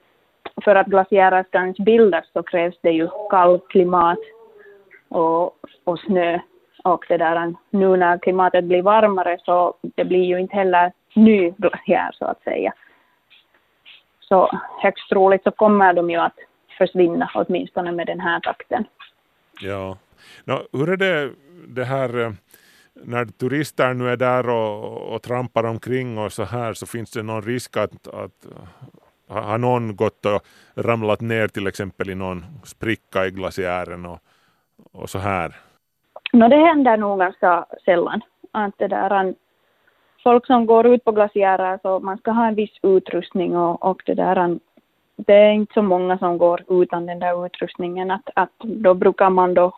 för 0.63 0.75
att 0.75 0.87
glaciärer 0.87 1.43
ska 1.43 1.57
ens 1.57 1.77
bildas 1.77 2.25
så 2.33 2.43
krävs 2.43 2.75
det 2.81 2.91
ju 2.91 3.07
kallt 3.29 3.67
klimat 3.67 4.19
och, 5.09 5.55
och 5.83 5.99
snö. 5.99 6.39
Och 6.83 7.05
det 7.07 7.17
där, 7.17 7.53
nu 7.69 7.97
när 7.97 8.17
klimatet 8.17 8.63
blir 8.63 8.81
varmare 8.81 9.37
så 9.45 9.73
det 9.81 10.05
blir 10.05 10.23
ju 10.23 10.39
inte 10.39 10.55
heller 10.55 10.91
ny 11.15 11.53
glaciär 11.57 12.09
så 12.13 12.25
att 12.25 12.43
säga. 12.43 12.73
Så 14.19 14.59
högst 14.81 15.09
troligt 15.09 15.43
så 15.43 15.51
kommer 15.51 15.93
de 15.93 16.09
ju 16.09 16.17
att 16.17 16.39
försvinna 16.77 17.31
åtminstone 17.35 17.91
med 17.91 18.07
den 18.07 18.19
här 18.19 18.39
takten. 18.39 18.85
Ja. 19.61 19.97
Nå, 20.43 20.61
hur 20.73 20.89
är 20.89 20.97
det, 20.97 21.31
det 21.67 21.85
här 21.85 22.19
eh, 22.19 22.31
när 22.93 23.25
turister 23.25 23.93
nu 23.93 24.09
är 24.09 24.17
där 24.17 24.49
och, 24.49 25.13
och 25.15 25.21
trampar 25.21 25.63
omkring 25.63 26.17
och 26.17 26.33
så 26.33 26.43
här 26.43 26.73
så 26.73 26.85
finns 26.85 27.11
det 27.11 27.23
någon 27.23 27.41
risk 27.41 27.77
att, 27.77 28.07
att 28.07 28.47
har 29.27 29.57
någon 29.57 29.95
gått 29.95 30.25
och 30.25 30.41
ramlat 30.75 31.21
ner 31.21 31.47
till 31.47 31.67
exempel 31.67 32.09
i 32.09 32.15
någon 32.15 32.45
spricka 32.63 33.25
i 33.25 33.31
glaciären 33.31 34.05
och, 34.05 34.19
och 34.91 35.09
så 35.09 35.19
här? 35.19 35.55
No, 36.33 36.47
det 36.47 36.55
händer 36.55 36.97
nog 36.97 37.19
ganska 37.19 37.65
sällan. 37.85 38.21
Att 38.51 38.73
det 38.77 38.87
där, 38.87 39.33
folk 40.23 40.45
som 40.45 40.65
går 40.65 40.87
ut 40.87 41.03
på 41.03 41.11
glaciärer 41.11 41.79
så 41.81 41.99
man 41.99 42.17
ska 42.17 42.31
ha 42.31 42.47
en 42.47 42.55
viss 42.55 42.79
utrustning 42.81 43.57
och, 43.57 43.85
och 43.85 44.01
det 44.05 44.13
där 44.13 44.59
det 45.17 45.33
är 45.33 45.51
inte 45.51 45.73
så 45.73 45.81
många 45.81 46.17
som 46.17 46.37
går 46.37 46.63
utan 46.69 47.05
den 47.05 47.19
där 47.19 47.45
utrustningen. 47.45 48.11
Att, 48.11 48.29
att 48.33 48.59
då 48.59 48.93
brukar 48.93 49.29
man 49.29 49.53
då 49.53 49.71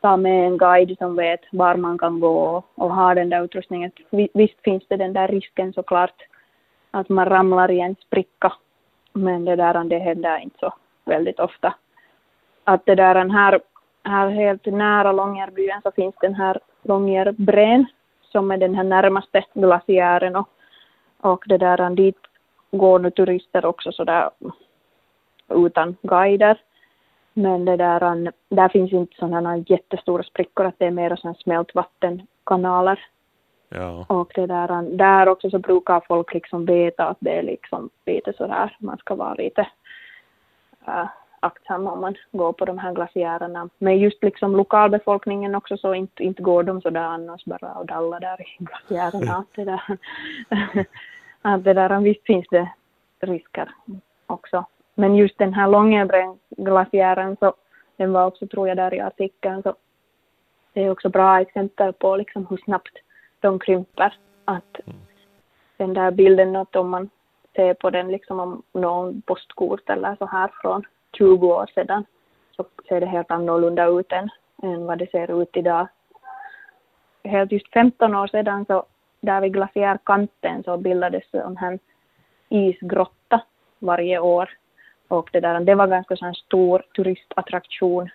ta 0.00 0.16
med 0.16 0.46
en 0.46 0.58
guide 0.58 0.98
som 0.98 1.16
vet 1.16 1.40
var 1.52 1.76
man 1.76 1.98
kan 1.98 2.20
gå 2.20 2.62
och 2.74 2.94
ha 2.94 3.14
den 3.14 3.30
där 3.30 3.44
utrustningen. 3.44 3.90
Visst 4.34 4.62
finns 4.64 4.82
det 4.88 4.96
den 4.96 5.12
där 5.12 5.28
risken 5.28 5.72
såklart 5.72 6.22
att 6.90 7.08
man 7.08 7.26
ramlar 7.26 7.70
i 7.70 7.80
en 7.80 7.96
spricka, 8.06 8.52
men 9.12 9.44
det 9.44 9.56
där 9.56 9.84
det 9.84 9.98
händer 9.98 10.38
inte 10.38 10.58
så 10.58 10.74
väldigt 11.04 11.40
ofta. 11.40 11.74
Att 12.64 12.86
det 12.86 12.94
där 12.94 13.28
här, 13.28 13.60
här 14.04 14.28
helt 14.28 14.66
nära 14.66 15.12
Långerbyen 15.12 15.82
så 15.82 15.90
finns 15.90 16.14
den 16.20 16.34
här 16.34 16.58
Långerbrän 16.82 17.86
som 18.22 18.50
är 18.50 18.58
den 18.58 18.74
här 18.74 18.84
närmaste 18.84 19.44
glaciären 19.54 20.36
och, 20.36 20.48
och 21.20 21.44
det 21.46 21.58
där 21.58 21.90
dit 21.90 22.18
går 22.70 22.98
nu 22.98 23.10
turister 23.10 23.64
också 23.64 23.92
sådär 23.92 24.30
utan 25.48 25.96
guider. 26.02 26.60
Men 27.34 27.64
det 27.64 27.76
där, 27.76 28.32
där 28.48 28.68
finns 28.68 28.92
inte 28.92 29.16
sådana 29.16 29.56
jättestora 29.56 30.22
sprickor, 30.22 30.66
att 30.66 30.78
det 30.78 30.86
är 30.86 30.90
mer 30.90 31.16
sådana 31.16 31.34
smältvattenkanaler. 31.34 33.00
Ja. 33.68 34.04
Och 34.08 34.32
det 34.34 34.46
där, 34.46 34.96
där 34.96 35.28
också 35.28 35.50
så 35.50 35.58
brukar 35.58 36.00
folk 36.08 36.34
liksom 36.34 36.64
veta 36.64 37.08
att 37.08 37.16
det 37.20 37.38
är 37.38 37.42
liksom 37.42 37.90
lite 38.06 38.32
sådär, 38.32 38.76
man 38.78 38.98
ska 38.98 39.14
vara 39.14 39.34
lite 39.34 39.68
äh, 40.86 41.06
aktsam 41.42 41.86
om 41.86 42.00
man 42.00 42.14
går 42.32 42.52
på 42.52 42.64
de 42.64 42.78
här 42.78 42.92
glaciärerna. 42.92 43.68
Men 43.78 43.98
just 43.98 44.22
liksom 44.22 44.56
lokalbefolkningen 44.56 45.54
också 45.54 45.76
så 45.76 45.94
inte, 45.94 46.24
inte 46.24 46.42
går 46.42 46.62
de 46.62 46.80
sådär 46.80 47.00
annars 47.00 47.44
bara 47.44 47.72
och 47.72 47.86
dallar 47.86 48.20
där 48.20 48.40
i 48.40 48.56
glaciärerna. 48.58 49.36
Att 49.36 49.54
det 49.54 49.64
där, 49.64 49.82
att 51.42 51.64
det 51.64 51.72
där, 51.72 52.00
visst 52.00 52.26
finns 52.26 52.46
det 52.50 52.68
risker 53.20 53.74
också. 54.26 54.64
Men 54.94 55.16
just 55.16 55.38
den 55.38 55.54
här 55.54 55.68
Långebränglaciären 55.68 57.36
så 57.40 57.54
den 57.96 58.12
var 58.12 58.26
också, 58.26 58.46
tror 58.46 58.68
jag, 58.68 58.76
där 58.76 58.94
i 58.94 59.00
artikeln, 59.00 59.62
så 59.62 59.74
det 60.72 60.84
är 60.84 60.90
också 60.90 61.08
bra 61.08 61.40
exempel 61.40 61.92
på 61.92 62.16
liksom 62.16 62.46
hur 62.50 62.56
snabbt 62.56 62.98
de 63.40 63.58
krymper. 63.58 64.14
Att 64.44 64.80
mm. 64.86 64.98
den 65.76 65.94
där 65.94 66.10
bilden, 66.10 66.56
att 66.56 66.76
om 66.76 66.90
man 66.90 67.10
ser 67.56 67.74
på 67.74 67.90
den 67.90 68.08
liksom 68.08 68.40
om 68.40 68.62
någon 68.72 69.22
postkort 69.22 69.90
eller 69.90 70.16
så 70.16 70.26
här 70.26 70.50
från 70.62 70.84
20 71.12 71.46
år 71.46 71.66
sedan, 71.74 72.04
så 72.56 72.64
ser 72.88 73.00
det 73.00 73.06
helt 73.06 73.30
annorlunda 73.30 73.86
ut 73.86 74.12
än, 74.12 74.28
än 74.62 74.86
vad 74.86 74.98
det 74.98 75.10
ser 75.10 75.42
ut 75.42 75.56
idag. 75.56 75.88
Helt 77.24 77.52
just 77.52 77.72
15 77.72 78.14
år 78.14 78.26
sedan 78.26 78.64
så 78.64 78.84
där 79.20 79.40
vid 79.40 79.52
glaciärkanten 79.52 80.62
så 80.62 80.76
bildades 80.76 81.34
en 81.34 81.56
här 81.56 81.78
isgrotta 82.48 83.42
varje 83.78 84.18
år 84.18 84.50
och 85.08 85.30
det, 85.32 85.40
där, 85.40 85.60
det 85.60 85.74
var 85.74 85.86
ganska 85.86 86.16
så 86.16 86.26
en 86.26 86.34
stor 86.34 86.82
turistattraktion. 86.94 88.10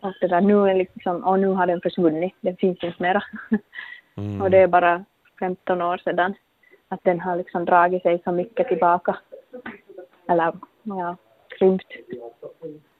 Och, 0.00 0.12
det 0.20 0.26
där, 0.26 0.40
nu, 0.40 0.70
är 0.70 0.74
liksom, 0.74 1.24
och 1.24 1.38
nu 1.38 1.48
har 1.48 1.66
den 1.66 1.80
försvunnit, 1.80 2.34
den 2.40 2.56
finns 2.56 2.84
inte 2.84 3.02
mera. 3.02 3.22
Mm. 4.16 4.42
och 4.42 4.50
det 4.50 4.58
är 4.58 4.66
bara 4.66 5.04
15 5.38 5.82
år 5.82 5.96
sedan 5.96 6.34
att 6.88 7.04
den 7.04 7.20
har 7.20 7.36
liksom 7.36 7.64
dragit 7.64 8.02
sig 8.02 8.22
så 8.24 8.32
mycket 8.32 8.68
tillbaka. 8.68 9.16
Eller 10.28 10.52
ja, 10.82 11.16
krympt. 11.58 11.86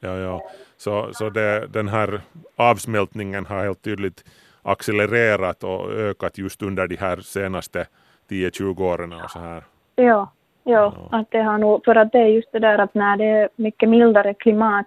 Ja, 0.00 0.16
ja. 0.16 0.50
Så, 0.76 1.08
så 1.12 1.30
det, 1.30 1.66
den 1.66 1.88
här 1.88 2.20
avsmältningen 2.56 3.46
har 3.46 3.64
helt 3.64 3.82
tydligt 3.82 4.24
accelererat 4.62 5.64
och 5.64 5.92
ökat 5.92 6.38
just 6.38 6.62
under 6.62 6.86
de 6.86 6.96
här 6.96 7.16
senaste 7.16 7.86
10-20 8.28 8.82
åren 8.82 9.12
och 9.12 9.30
så 9.30 9.38
här. 9.38 9.64
Ja, 9.94 10.28
Ja, 10.64 10.94
att 11.10 11.30
det 11.30 11.42
har 11.42 11.58
nog, 11.58 11.84
för 11.84 11.94
att 11.94 12.12
det 12.12 12.18
är 12.18 12.26
just 12.26 12.52
det 12.52 12.58
där 12.58 12.78
att 12.78 12.94
när 12.94 13.16
det 13.16 13.24
är 13.24 13.48
mycket 13.56 13.88
mildare 13.88 14.34
klimat 14.34 14.86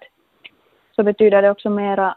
så 0.95 1.03
betyder 1.03 1.41
det 1.41 1.49
också 1.49 1.69
mera 1.69 2.15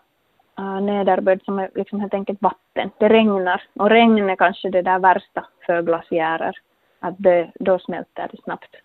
uh, 0.58 0.80
nederbörd 0.80 1.44
som 1.44 1.58
är 1.58 1.70
liksom 1.74 2.00
helt 2.00 2.14
enkelt 2.14 2.42
vatten. 2.42 2.90
Det 2.98 3.08
regnar 3.08 3.62
och 3.74 3.90
regn 3.90 4.30
är 4.30 4.36
kanske 4.36 4.70
det 4.70 4.82
där 4.82 4.98
värsta 4.98 5.46
för 5.66 5.82
glaciärer. 5.82 6.56
Att 7.00 7.14
det, 7.18 7.52
då 7.54 7.78
smälter 7.78 8.28
det 8.32 8.42
snabbt. 8.42 8.76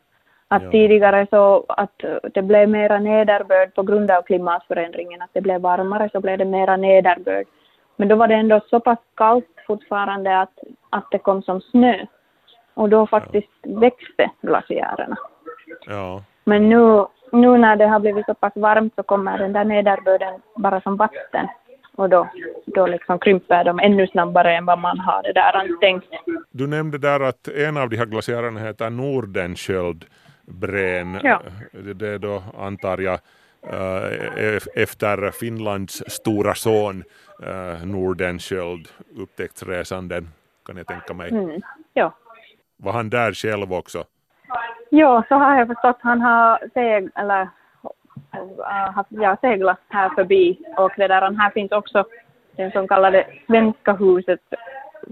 Att 0.54 0.64
ja. 0.64 0.72
tidigare 0.72 1.28
så 1.30 1.66
att 1.68 2.04
det 2.34 2.42
blev 2.42 2.70
mera 2.70 3.00
nederbörd 3.00 3.74
på 3.76 3.84
grund 3.84 4.12
av 4.12 4.22
klimatförändringen, 4.22 5.22
att 5.22 5.30
det 5.34 5.42
blev 5.42 5.62
varmare 5.62 6.10
så 6.12 6.20
blev 6.20 6.38
det 6.38 6.46
mera 6.46 6.78
nederbörd. 6.78 7.46
Men 7.96 8.08
då 8.08 8.16
var 8.16 8.28
det 8.28 8.36
ändå 8.36 8.62
så 8.70 8.80
pass 8.80 9.00
kallt 9.16 9.46
fortfarande 9.68 10.40
att, 10.42 10.60
att 10.90 11.08
det 11.12 11.18
kom 11.18 11.42
som 11.42 11.62
snö. 11.62 12.06
Och 12.74 12.90
då 12.90 13.08
faktiskt 13.08 13.48
ja. 13.62 13.80
växte 13.80 14.30
glaciärerna. 14.42 15.18
Ja. 15.88 16.24
Men 16.44 16.70
nu, 16.70 17.06
nu 17.32 17.58
när 17.58 17.76
det 17.76 17.88
har 17.88 18.00
blivit 18.00 18.26
så 18.26 18.34
pass 18.34 18.54
varmt 18.56 18.94
så 18.96 19.04
kommer 19.04 19.38
den 19.38 19.54
där 19.54 19.64
nederbörden 19.64 20.42
bara 20.56 20.82
som 20.82 20.98
vatten. 20.98 21.48
Och 21.96 22.10
då, 22.10 22.28
då 22.66 22.88
liksom 22.88 23.20
krymper 23.20 23.64
de 23.64 23.80
ännu 23.80 24.08
snabbare 24.08 24.56
än 24.56 24.66
vad 24.66 24.80
man 24.80 25.00
har 25.00 25.24
det 25.24 25.34
där 25.34 25.80
tänkt. 25.80 26.08
Du 26.52 26.68
nämnde 26.68 26.98
där 26.98 27.20
att 27.20 27.48
en 27.48 27.78
av 27.78 27.90
de 27.90 27.98
här 27.98 28.06
glaciärerna 28.06 28.60
heter 28.60 28.90
Nordenskjöldbrän. 30.46 31.20
Ja. 31.24 31.42
Det 31.94 32.08
är 32.08 32.20
då 32.20 32.44
antar 32.58 32.98
jag 32.98 33.20
eh, 33.64 34.84
efter 34.84 35.32
Finlands 35.32 36.04
stora 36.08 36.56
son 36.56 37.04
uh, 37.44 37.86
Nordenskjöld 37.86 38.88
upptäcktsresanden 39.18 40.28
kan 40.66 40.78
jag 40.78 40.88
tänka 40.88 41.14
mig. 41.14 41.30
Mm. 41.30 41.62
Ja. 41.94 42.14
Var 42.78 42.92
han 42.92 43.10
där 43.10 43.34
själv 43.34 43.74
också? 43.74 44.04
Ja, 44.90 45.24
så 45.28 45.36
har 45.36 45.58
jag 45.58 45.68
förstått. 45.68 45.98
Han 46.00 46.22
har 46.22 46.60
seg, 46.74 47.10
eller, 47.16 47.42
äh, 48.34 49.04
ja, 49.10 49.38
seglat 49.42 49.80
här 49.90 50.10
förbi 50.10 50.60
och 50.78 50.92
det 50.98 51.08
där, 51.08 51.22
här 51.22 51.50
finns 51.50 51.72
också 51.72 52.06
den 52.56 52.72
som 52.72 52.88
kallade 52.88 53.28
Svenska 53.48 53.94
huset 53.94 54.40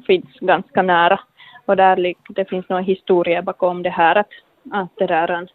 finns 0.07 0.39
ganska 0.39 0.81
nära 0.81 1.19
och 1.65 1.75
där 1.75 2.13
det 2.29 2.49
finns 2.49 2.69
någon 2.69 2.83
historia 2.83 3.41
bakom 3.41 3.83
det 3.83 3.89
här 3.89 4.15
att, 4.15 4.29
att 4.71 4.89
det 4.95 5.07
där, 5.07 5.27
han, 5.27 5.47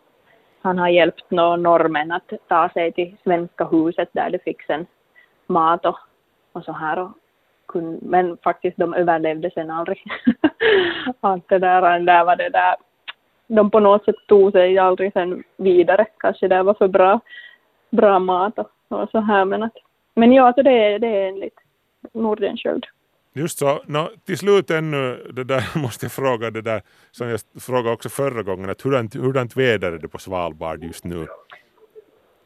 han 0.63 0.79
har 0.79 0.89
hjälpt 0.89 1.31
någon 1.31 1.63
norrmän 1.63 2.13
att 2.13 2.33
ta 2.49 2.69
sig 2.69 2.93
till 2.93 3.17
Svenska 3.25 3.65
huset 3.65 4.09
där 4.13 4.31
det 4.31 4.45
fick 4.45 4.63
sen 4.63 4.87
mat 5.47 5.87
och, 5.87 5.99
och 6.53 6.65
så 6.65 6.73
här 6.73 6.99
och 6.99 7.11
kun, 7.69 7.99
men 8.03 8.37
faktiskt 8.37 8.77
de 8.77 8.95
överlevde 8.95 9.51
sen 9.51 9.71
aldrig. 9.71 10.03
att 11.21 11.49
det 11.49 11.59
där, 11.59 12.01
där 12.01 12.25
var 12.25 12.37
det 12.37 12.49
där, 12.49 12.77
de 13.47 13.71
på 13.71 13.81
något 13.81 14.05
sätt 14.05 14.27
tog 14.29 14.53
sig 14.53 14.79
aldrig 14.79 15.13
sen 15.13 15.45
vidare. 15.57 16.07
Kanske 16.19 16.49
det 16.49 16.63
var 16.63 16.75
för 16.75 16.89
bra, 16.89 17.21
bra 17.91 18.19
mat 18.19 18.59
och, 18.59 18.71
och 18.89 19.11
så 19.11 19.21
här. 19.21 19.45
Men, 19.45 19.63
att, 19.63 19.77
men 20.15 20.33
ja, 20.33 20.53
så 20.53 20.63
det, 20.63 20.99
det 20.99 21.07
är 21.07 21.29
enligt 21.29 21.59
Nordenskiöld. 22.13 22.87
Just 23.37 23.59
så, 23.59 23.81
No, 23.87 24.09
till 24.27 24.39
slut 24.39 24.71
ännu, 24.71 25.27
det 25.33 25.45
där 25.45 25.79
måste 25.83 26.05
jag 26.05 26.13
fråga 26.13 26.51
det 26.51 26.63
där 26.63 26.83
som 27.11 27.29
jag 27.29 27.41
frågade 27.61 27.95
också 27.95 28.09
förra 28.09 28.43
gången, 28.43 28.71
att 28.71 28.83
hurdant, 28.83 29.15
hurdant 29.15 29.57
väder 29.57 29.93
är 29.93 29.99
det 29.99 30.09
på 30.09 30.19
Svalbard 30.19 30.85
just 30.85 31.05
nu? 31.05 31.27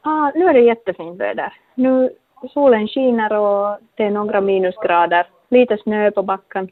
Ah, 0.01 0.31
nu 0.35 0.45
är 0.45 0.53
det 0.53 0.61
jättefint 0.61 1.21
väder. 1.21 1.53
Nu 1.75 2.11
solen 2.53 2.89
skiner 2.89 3.33
och 3.33 3.79
det 3.95 4.03
är 4.05 4.11
några 4.11 4.41
minusgrader. 4.41 5.27
Lite 5.49 5.79
snö 5.83 6.11
på 6.11 6.23
backen. 6.23 6.69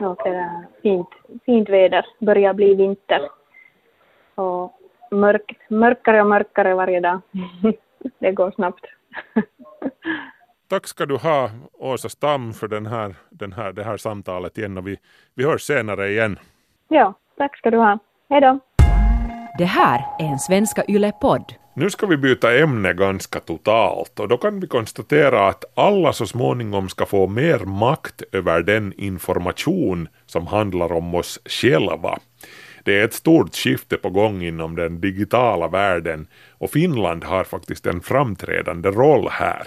Och 0.00 0.20
det 0.24 0.28
är 0.28 0.66
fint, 0.82 1.08
fint 1.46 1.68
väder. 1.68 2.06
Börjar 2.18 2.54
bli 2.54 2.74
vinter. 2.74 3.20
Och 4.34 4.72
mörk, 5.10 5.58
mörkare 5.68 6.20
och 6.20 6.26
mörkare 6.26 6.74
varje 6.74 7.00
dag. 7.00 7.20
det 8.18 8.32
går 8.32 8.50
snabbt. 8.50 8.84
Tack 10.68 10.86
ska 10.86 11.06
du 11.06 11.16
ha 11.16 11.50
Åsa 11.72 12.08
Stam 12.08 12.52
för 12.52 12.68
den 12.68 12.86
här, 12.86 13.14
den 13.30 13.52
här, 13.52 13.72
det 13.72 13.84
här 13.84 13.96
samtalet 13.96 14.58
igen 14.58 14.78
och 14.78 14.86
vi, 14.86 14.96
vi 15.34 15.44
hörs 15.44 15.62
senare 15.62 16.10
igen. 16.10 16.38
ja, 16.88 17.14
tack 17.38 17.58
ska 17.58 17.70
du 17.70 17.76
ha. 17.76 17.98
Hej 18.30 18.40
då. 18.40 18.58
Det 19.58 19.64
här 19.64 20.04
är 20.18 20.24
en 20.24 20.38
Svenska 20.38 20.84
Yle-podd. 20.88 21.54
Nu 21.74 21.90
ska 21.90 22.06
vi 22.06 22.16
byta 22.16 22.58
ämne 22.58 22.92
ganska 22.92 23.40
totalt 23.40 24.20
och 24.20 24.28
då 24.28 24.36
kan 24.36 24.60
vi 24.60 24.66
konstatera 24.66 25.48
att 25.48 25.64
alla 25.74 26.12
så 26.12 26.26
småningom 26.26 26.88
ska 26.88 27.06
få 27.06 27.26
mer 27.26 27.58
makt 27.58 28.22
över 28.32 28.62
den 28.62 28.92
information 28.96 30.08
som 30.26 30.46
handlar 30.46 30.92
om 30.92 31.14
oss 31.14 31.38
själva. 31.44 32.18
Det 32.86 33.00
är 33.00 33.04
ett 33.04 33.14
stort 33.14 33.54
skifte 33.54 33.96
på 33.96 34.10
gång 34.10 34.42
inom 34.42 34.76
den 34.76 35.00
digitala 35.00 35.68
världen 35.68 36.26
och 36.58 36.70
Finland 36.70 37.24
har 37.24 37.44
faktiskt 37.44 37.86
en 37.86 38.00
framträdande 38.00 38.88
roll 38.90 39.28
här. 39.30 39.66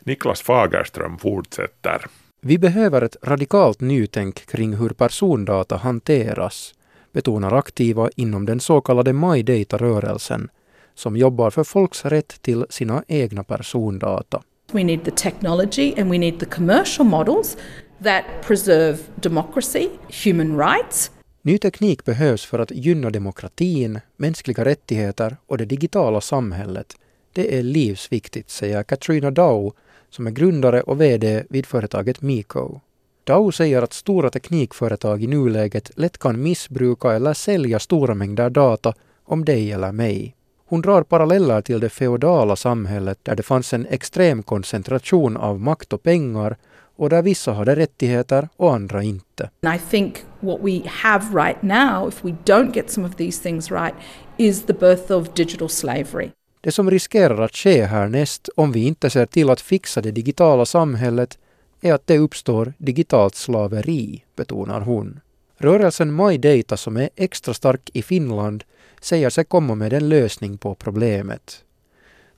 Niklas 0.00 0.42
Fagerström 0.42 1.18
fortsätter. 1.18 2.06
Vi 2.40 2.58
behöver 2.58 3.02
ett 3.02 3.16
radikalt 3.22 3.80
nytänk 3.80 4.46
kring 4.46 4.76
hur 4.76 4.88
persondata 4.88 5.76
hanteras, 5.76 6.74
betonar 7.12 7.52
aktiva 7.52 8.10
inom 8.16 8.46
den 8.46 8.60
så 8.60 8.80
kallade 8.80 9.12
My 9.12 9.42
Data-rörelsen, 9.42 10.48
som 10.94 11.16
jobbar 11.16 11.50
för 11.50 11.64
folks 11.64 12.04
rätt 12.04 12.42
till 12.42 12.66
sina 12.70 13.04
egna 13.08 13.44
persondata. 13.44 14.42
We 14.72 14.84
need 14.84 15.04
the 15.04 15.10
technology 15.10 15.94
and 15.98 16.10
we 16.10 16.18
need 16.18 16.40
the 16.40 16.46
commercial 16.46 17.06
models 17.06 17.56
that 18.04 18.24
preserve 18.46 18.98
democracy, 19.14 19.88
human 20.24 20.58
rights, 20.58 21.10
Ny 21.42 21.58
teknik 21.58 22.04
behövs 22.04 22.44
för 22.44 22.58
att 22.58 22.70
gynna 22.70 23.10
demokratin, 23.10 24.00
mänskliga 24.16 24.64
rättigheter 24.64 25.36
och 25.46 25.58
det 25.58 25.64
digitala 25.64 26.20
samhället. 26.20 26.96
Det 27.32 27.58
är 27.58 27.62
livsviktigt, 27.62 28.50
säger 28.50 28.82
Katrina 28.82 29.30
Dow, 29.30 29.72
som 30.10 30.26
är 30.26 30.30
grundare 30.30 30.80
och 30.80 31.00
VD 31.00 31.44
vid 31.48 31.66
företaget 31.66 32.22
Miko. 32.22 32.80
Dow 33.24 33.50
säger 33.50 33.82
att 33.82 33.92
stora 33.92 34.30
teknikföretag 34.30 35.22
i 35.22 35.26
nuläget 35.26 35.90
lätt 35.98 36.18
kan 36.18 36.42
missbruka 36.42 37.12
eller 37.12 37.34
sälja 37.34 37.78
stora 37.78 38.14
mängder 38.14 38.50
data 38.50 38.94
om 39.24 39.44
dig 39.44 39.72
eller 39.72 39.92
mig. 39.92 40.36
Hon 40.66 40.80
drar 40.80 41.02
paralleller 41.02 41.60
till 41.62 41.80
det 41.80 41.88
feodala 41.88 42.56
samhället 42.56 43.18
där 43.22 43.36
det 43.36 43.42
fanns 43.42 43.72
en 43.72 43.86
extrem 43.86 44.42
koncentration 44.42 45.36
av 45.36 45.60
makt 45.60 45.92
och 45.92 46.02
pengar 46.02 46.56
och 46.96 47.10
där 47.10 47.22
vissa 47.22 47.52
hade 47.52 47.76
rättigheter 47.76 48.48
och 48.56 48.74
andra 48.74 49.02
inte. 49.02 49.50
I 49.76 49.78
think 49.90 50.14
what 50.40 50.60
we 50.62 50.82
have 50.86 51.34
right 51.34 51.62
now, 51.62 52.08
if 52.08 52.24
we 52.24 52.34
don't 52.44 52.72
get 52.72 52.90
some 52.90 53.06
of 53.06 53.16
these 53.16 53.42
things 53.42 53.70
right, 53.70 53.94
is 54.36 54.62
the 54.62 54.72
birth 54.72 55.12
of 55.12 55.34
digital 55.34 55.68
slavery. 55.68 56.30
Det 56.60 56.72
som 56.72 56.90
riskerar 56.90 57.40
att 57.40 57.56
ske 57.56 57.84
härnäst 57.84 58.48
om 58.56 58.72
vi 58.72 58.86
inte 58.86 59.10
ser 59.10 59.26
till 59.26 59.50
att 59.50 59.60
fixa 59.60 60.00
det 60.00 60.10
digitala 60.10 60.66
samhället 60.66 61.38
är 61.80 61.92
att 61.92 62.06
det 62.06 62.18
uppstår 62.18 62.72
digitalt 62.78 63.34
slaveri, 63.34 64.24
betonar 64.36 64.80
hon. 64.80 65.20
Rörelsen 65.58 66.16
My 66.16 66.38
Data 66.38 66.76
som 66.76 66.96
är 66.96 67.10
extra 67.16 67.54
stark 67.54 67.90
i 67.92 68.02
Finland 68.02 68.64
säger 69.00 69.30
sig 69.30 69.44
komma 69.44 69.74
med 69.74 69.92
en 69.92 70.08
lösning 70.08 70.58
på 70.58 70.74
problemet. 70.74 71.64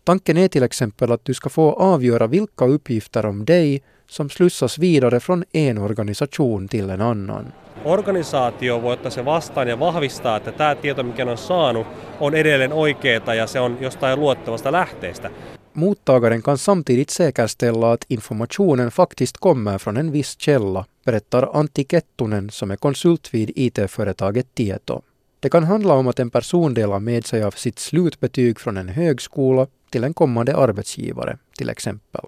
Tanken 0.04 0.36
är 0.36 0.48
till 0.48 0.62
exempel 0.62 1.12
att 1.12 1.24
du 1.24 1.34
ska 1.34 1.48
få 1.48 1.72
avgöra 1.72 2.26
vilka 2.26 2.64
uppgifter 2.64 3.26
om 3.26 3.44
dig 3.44 3.82
som 4.08 4.30
slussas 4.30 4.78
vidare 4.78 5.20
från 5.20 5.44
en 5.52 5.78
organisation 5.78 6.68
till 6.68 6.90
en 6.90 7.00
annan. 7.00 7.52
Organisaatio 7.84 8.82
voi 8.82 8.92
ottaa 8.92 9.10
se 9.10 9.24
vastaan 9.24 9.68
ja 9.68 9.78
vahvistaa, 9.78 10.36
että 10.36 10.52
tämä 10.52 10.74
tieto, 10.74 11.02
mikä 11.02 11.30
on 11.30 11.38
saanut, 11.38 11.86
on 12.20 12.34
edelleen 12.34 12.72
oikeaa 12.72 13.34
ja 13.34 13.46
se 13.46 13.60
on 13.60 13.78
jostain 13.80 14.20
luottavasta 14.20 14.72
lähteestä. 14.72 15.30
Mottagaren 15.74 16.42
kan 16.42 16.58
samtidigt 16.58 17.08
säkerställa 17.08 17.92
att 17.92 18.04
informationen 18.08 18.88
faktiskt 18.88 19.36
kommer 19.40 19.78
från 19.78 19.96
en 19.96 20.12
viss 20.12 20.36
källa, 20.38 20.84
berättar 21.04 21.48
Antti 21.52 21.84
Kettunen 21.84 22.50
som 22.50 22.70
är 22.70 22.76
konsult 22.76 23.28
vid 23.32 23.50
IT-företaget 23.56 24.46
Tieto. 24.54 25.02
Det 25.42 25.50
kan 25.50 25.64
handla 25.64 25.94
om 25.94 26.08
att 26.08 26.20
en 26.20 26.30
person 26.30 26.74
delar 26.74 27.00
med 27.00 27.26
sig 27.26 27.42
av 27.42 27.50
sitt 27.50 27.78
slutbetyg 27.78 28.60
från 28.60 28.76
en 28.76 28.88
högskola 28.88 29.66
till 29.90 30.04
en 30.04 30.14
kommande 30.14 30.56
arbetsgivare, 30.56 31.38
till 31.56 31.70
exempel. 31.70 32.24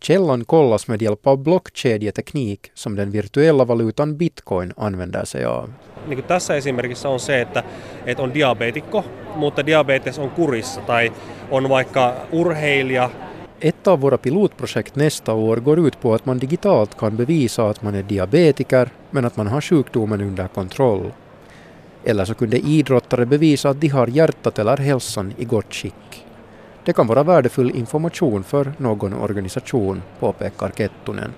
Källan 0.00 0.44
kollas 0.44 0.88
med 0.88 1.02
hjälp 1.02 1.26
av 1.26 1.38
blockkedjeteknik 1.38 2.70
som 2.74 2.96
den 2.96 3.10
virtuella 3.10 3.64
valutan 3.64 4.16
bitcoin 4.16 4.72
använder 4.76 5.24
sig 5.24 5.44
av. 5.44 5.70
Niin 6.06 6.16
kuin 6.16 6.26
tässä 6.26 6.54
esimerkissä 6.54 7.08
on 7.08 7.20
se, 7.20 7.40
että, 7.40 7.62
että 8.06 8.22
on 8.22 8.34
diabeetikko, 8.34 9.04
mutta 9.36 9.66
diabetes 9.66 10.18
on 10.18 10.30
kurissa 10.30 10.80
tai 10.80 11.12
on 11.50 11.68
vaikka 11.68 12.14
urheilija, 12.32 13.10
Ett 13.60 13.88
av 13.88 14.00
våra 14.00 14.18
pilotprojekt 14.18 14.96
nästa 14.96 15.32
år 15.32 15.56
går 15.56 15.78
ut 15.78 16.00
på 16.00 16.14
att 16.14 16.26
man 16.26 16.38
digitalt 16.38 16.94
kan 16.98 17.16
bevisa 17.16 17.70
att 17.70 17.82
man 17.82 17.94
är 17.94 18.02
diabetiker 18.02 18.90
men 19.10 19.24
att 19.24 19.36
man 19.36 19.46
har 19.46 19.60
sjukdomen 19.60 20.20
under 20.20 20.48
kontroll. 20.48 21.12
Eller 22.04 22.24
så 22.24 22.34
kunde 22.34 22.58
idrottare 22.58 23.26
bevisa 23.26 23.68
att 23.70 23.80
de 23.80 23.88
har 23.88 24.06
hjärtat 24.06 24.58
eller 24.58 24.76
hälsan 24.76 25.34
i 25.38 25.44
gott 25.44 25.74
skick. 25.74 26.27
Det 26.88 26.94
kan 26.94 27.06
vara 27.06 27.22
värdefull 27.22 27.70
information 27.70 28.44
för 28.44 28.72
någon 28.78 29.12
organisation, 29.12 30.02
påpekar 30.20 30.70
Kettunen. 30.76 31.32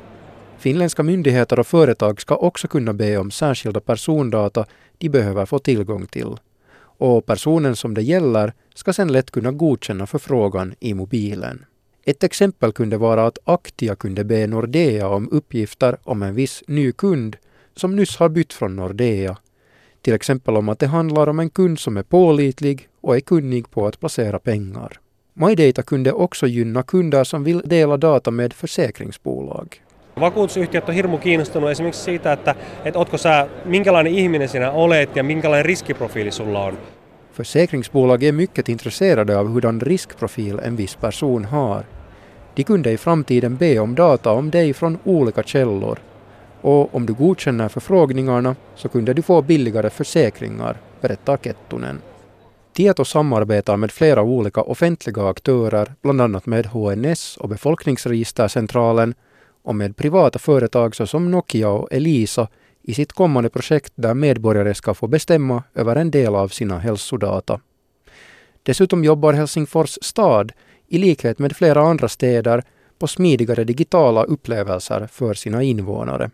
Finländska 0.59 1.03
myndigheter 1.03 1.59
och 1.59 1.67
företag 1.67 2.21
ska 2.21 2.37
också 2.37 2.69
kunna 2.69 2.93
be 2.93 3.17
om 3.17 3.31
särskilda 3.31 3.81
persondata 3.81 4.67
de 4.99 5.09
behöver 5.09 5.47
få 5.47 5.59
tillgång 5.59 6.07
till. 6.07 6.37
Och 6.81 7.27
personen 7.27 7.77
som 7.77 7.95
det 7.95 8.03
gäller 8.03 8.53
ska 8.75 8.93
sedan 8.93 9.13
lätt 9.13 9.31
kunna 9.31 9.53
godkänna 9.53 10.07
förfrågan 10.07 10.75
i 10.81 10.95
mobilen. 10.95 11.65
Ett 12.05 12.25
exempel 12.25 12.73
kunde 12.73 12.97
vara 12.97 13.27
att 13.27 13.39
Aktia 13.45 13.95
kunde 13.95 14.25
be 14.25 14.47
Nordea 14.47 15.09
om 15.09 15.29
uppgifter 15.33 15.97
om 16.05 16.23
en 16.23 16.35
viss 16.35 16.63
ny 16.67 16.93
kund 16.93 17.37
som 17.77 17.97
nyss 17.97 18.17
har 18.17 18.29
bytt 18.29 18.53
från 18.53 18.77
Nordea. 18.77 19.37
Till 20.03 20.15
exempel 20.15 20.57
om 20.57 20.69
att 20.69 20.79
det 20.79 20.87
handlar 20.87 21.27
om 21.27 21.41
en 21.41 21.51
kund 21.51 21.79
som 21.79 21.97
är 21.97 22.03
pålitlig 22.03 22.89
och 23.01 23.17
är 23.17 23.21
kunnig 23.21 23.71
på 23.71 23.87
att 23.87 24.01
placera 24.01 24.39
pengar. 24.39 25.01
MyData 25.41 25.83
kunde 25.83 26.13
också 26.13 26.47
gynna 26.47 26.83
kunder 26.83 27.25
som 27.25 27.45
vill 27.45 27.63
dela 27.65 27.97
data 27.97 28.31
med 28.31 28.53
försäkringsbolag. 28.53 29.83
Vakuutusyhtiöt 30.17 30.89
on 30.89 30.95
hirmu 30.95 31.19
kiinnostunut 31.19 31.71
esimerkiksi 31.71 32.03
siitä, 32.03 32.33
että, 32.33 32.55
että 32.85 32.99
ootko 32.99 33.19
sä, 33.19 33.47
minkälainen 33.65 34.15
ihminen 34.15 34.49
sinä 34.49 34.71
olet 34.71 35.17
ja 35.17 35.25
minkälainen 35.25 35.65
riskiprofiili 35.65 36.31
sulla 36.31 36.65
on. 36.65 36.79
Försäkringsbolag 37.33 38.23
är 38.23 38.33
mycket 38.33 38.69
intresserade 38.69 39.39
av 39.39 39.49
hurdan 39.49 39.81
riskprofil 39.81 40.59
en 40.63 40.77
viss 40.77 40.97
person 40.97 41.45
har. 41.45 41.85
De 42.57 42.65
kunde 42.65 42.93
i 42.93 42.97
framtiden 42.97 43.57
be 43.57 43.81
om 43.81 43.95
data 43.95 44.33
om 44.33 44.51
dig 44.51 44.73
från 44.73 44.99
olika 45.05 45.43
källor. 45.43 45.99
Och 46.61 46.95
om 46.95 47.07
du 47.07 47.13
godkänner 47.15 47.69
förfrågningarna 47.69 48.57
så 48.75 48.89
kunde 48.89 49.15
du 49.15 49.23
få 49.23 49.43
billigare 49.43 49.91
försäkringar, 49.91 50.77
berättar 51.01 51.37
Kettunen. 51.37 52.01
Tieto 52.81 53.05
samarbetar 53.05 53.77
med 53.77 53.93
flera 53.93 54.23
olika 54.23 54.63
offentliga 54.63 55.29
aktörer, 55.29 55.95
bland 56.03 56.21
annat 56.21 56.47
med 56.47 56.67
HNS 56.67 57.37
och 57.37 57.49
Befolkningsregistercentralen 57.49 59.15
och 59.63 59.75
med 59.75 59.97
privata 59.97 60.39
företag 60.39 60.97
såsom 60.97 61.31
Nokia 61.31 61.69
och 61.69 61.93
Elisa 61.93 62.49
i 62.83 62.95
sitt 62.95 63.13
kommande 63.13 63.51
projekt 63.51 63.93
där 63.95 64.15
medborgare 64.15 64.75
ska 64.75 64.95
få 64.95 65.07
bestämma 65.07 65.63
över 65.75 65.97
en 65.97 66.11
del 66.11 66.35
av 66.35 66.49
sina 66.49 66.79
hälsodata. 66.79 67.61
Dessutom 68.63 69.05
jobbar 69.05 69.33
Helsingfors 69.33 69.99
stad, 70.03 70.53
i 70.89 70.99
likhet 70.99 71.39
med 71.39 71.57
flera 71.57 71.83
andra 71.83 72.09
städer, 72.09 72.63
på 72.99 73.07
smidigare 73.07 73.65
digitala 73.65 74.25
upplevelser 74.25 75.07
för 75.13 75.35
sina 75.35 75.63
invånare, 75.63 76.31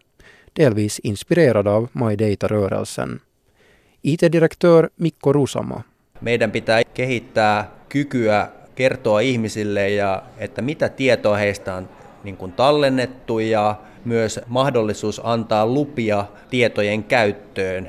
delvis 0.52 0.98
inspirerad 0.98 1.68
av 1.68 1.88
MyData-rörelsen. 1.92 3.20
IT-direktör 4.02 4.90
Mikko 4.96 5.32
Rusama. 5.32 5.82
Meidän 6.20 6.50
pitää 6.50 6.82
kehittää 6.94 7.70
kykyä 7.88 8.48
kertoa 8.74 9.20
ihmisille, 9.20 9.90
ja, 9.90 10.22
että 10.38 10.62
mitä 10.62 10.88
tietoa 10.88 11.36
heistä 11.36 11.74
on 11.74 11.88
niin 12.24 12.36
kuin 12.36 12.52
tallennettu 12.52 13.38
ja 13.38 13.74
myös 14.04 14.40
mahdollisuus 14.46 15.20
antaa 15.24 15.66
lupia 15.66 16.24
tietojen 16.50 17.04
käyttöön. 17.04 17.88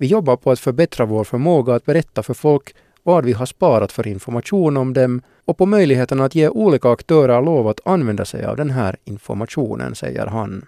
Vi 0.00 0.06
jobbar 0.06 0.36
på 0.36 0.50
att 0.50 0.60
förbättra 0.60 1.08
vår 1.08 1.24
förmåga 1.24 1.74
att 1.74 1.84
berätta 1.84 2.22
för 2.22 2.34
folk 2.34 2.72
vad 3.02 3.24
vi 3.24 3.32
har 3.32 3.46
sparat 3.46 3.92
för 3.92 4.06
information 4.08 4.76
om 4.76 4.92
dem 4.92 5.22
och 5.44 5.56
på 5.56 5.66
möjligheten 5.66 6.20
att 6.20 6.34
ge 6.34 6.48
olika 6.48 6.90
aktörer 6.90 7.42
lov 7.42 7.68
att 7.68 7.80
använda 7.86 8.24
sig 8.24 8.44
av 8.44 8.56
den 8.56 8.70
här 8.70 8.96
informationen, 9.04 9.94
säger 9.94 10.26
han. 10.26 10.64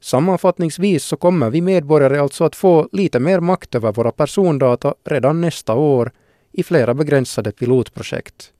Sammanfattningsvis 0.00 1.04
så 1.04 1.16
kommer 1.16 1.50
vi 1.50 1.60
medborgare 1.60 2.20
alltså 2.20 2.44
att 2.44 2.56
få 2.56 2.88
lite 2.92 3.20
mer 3.20 3.40
makt 3.40 3.74
över 3.74 3.92
våra 3.92 4.12
persondata 4.12 4.94
redan 5.04 5.40
nästa 5.40 5.74
år 5.74 6.10
i 6.52 6.62
flera 6.62 6.94
begränsade 6.94 7.52
pilotprojekt. 7.52 8.52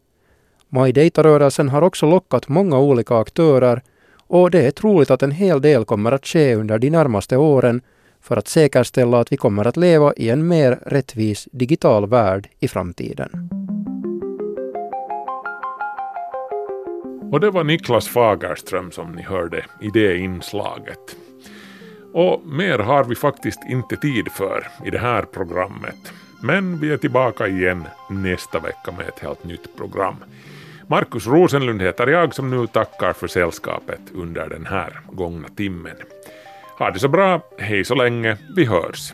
My 0.69 0.93
Data-rörelsen 0.93 1.69
har 1.69 1.83
också 1.83 2.07
lockat 2.07 2.49
många 2.49 2.79
olika 2.79 3.17
aktörer 3.17 3.83
och 4.27 4.51
det 4.51 4.67
är 4.67 4.71
troligt 4.71 5.11
att 5.11 5.23
en 5.23 5.31
hel 5.31 5.61
del 5.61 5.85
kommer 5.85 6.13
att 6.13 6.27
ske 6.27 6.55
under 6.55 6.79
de 6.79 6.91
närmaste 6.91 7.37
åren 7.37 7.81
för 8.21 8.37
att 8.37 8.49
säkerställa 8.49 9.21
att 9.21 9.33
vi 9.33 9.37
kommer 9.37 9.67
att 9.67 9.77
leva 9.77 10.13
i 10.17 10.31
en 10.31 10.49
mer 10.49 10.79
rättvis 10.87 11.49
digital 11.53 12.07
värld 12.07 12.49
i 12.61 12.69
framtiden. 12.69 13.49
Och 17.33 17.41
det 17.41 17.51
var 17.51 17.65
Niklas 17.65 18.09
Fagerström 18.09 18.91
som 18.91 19.13
ni 19.13 19.23
hörde 19.23 19.65
i 19.81 19.91
det 19.95 20.17
inslaget. 20.19 21.17
Och 22.13 22.47
mer 22.47 22.79
har 22.79 23.05
vi 23.05 23.15
faktiskt 23.15 23.61
inte 23.69 23.97
tid 23.97 24.33
för 24.33 24.67
i 24.85 24.91
det 24.91 24.99
här 24.99 25.23
programmet. 25.23 26.13
Men 26.45 26.81
vi 26.81 26.93
är 26.93 26.97
tillbaka 26.97 27.49
igen 27.49 27.85
nästa 28.11 28.59
vecka 28.59 28.93
med 28.93 29.09
ett 29.09 29.19
helt 29.19 29.45
nytt 29.45 29.77
program. 29.77 30.17
Markus 30.87 31.27
Rosenlund 31.27 31.83
heter 31.83 32.07
jag 32.07 32.35
som 32.35 32.51
nu 32.51 32.67
tackar 32.67 33.13
för 33.13 33.27
sällskapet 33.27 34.01
under 34.15 34.49
den 34.49 34.67
här 34.67 35.01
gångna 35.13 35.49
timmen. 35.49 35.97
Ha 36.79 36.91
det 36.91 36.99
så 36.99 37.09
bra, 37.09 37.41
hej 37.59 37.85
så 37.85 37.95
länge, 37.95 38.37
vi 38.57 38.65
hörs. 38.65 39.13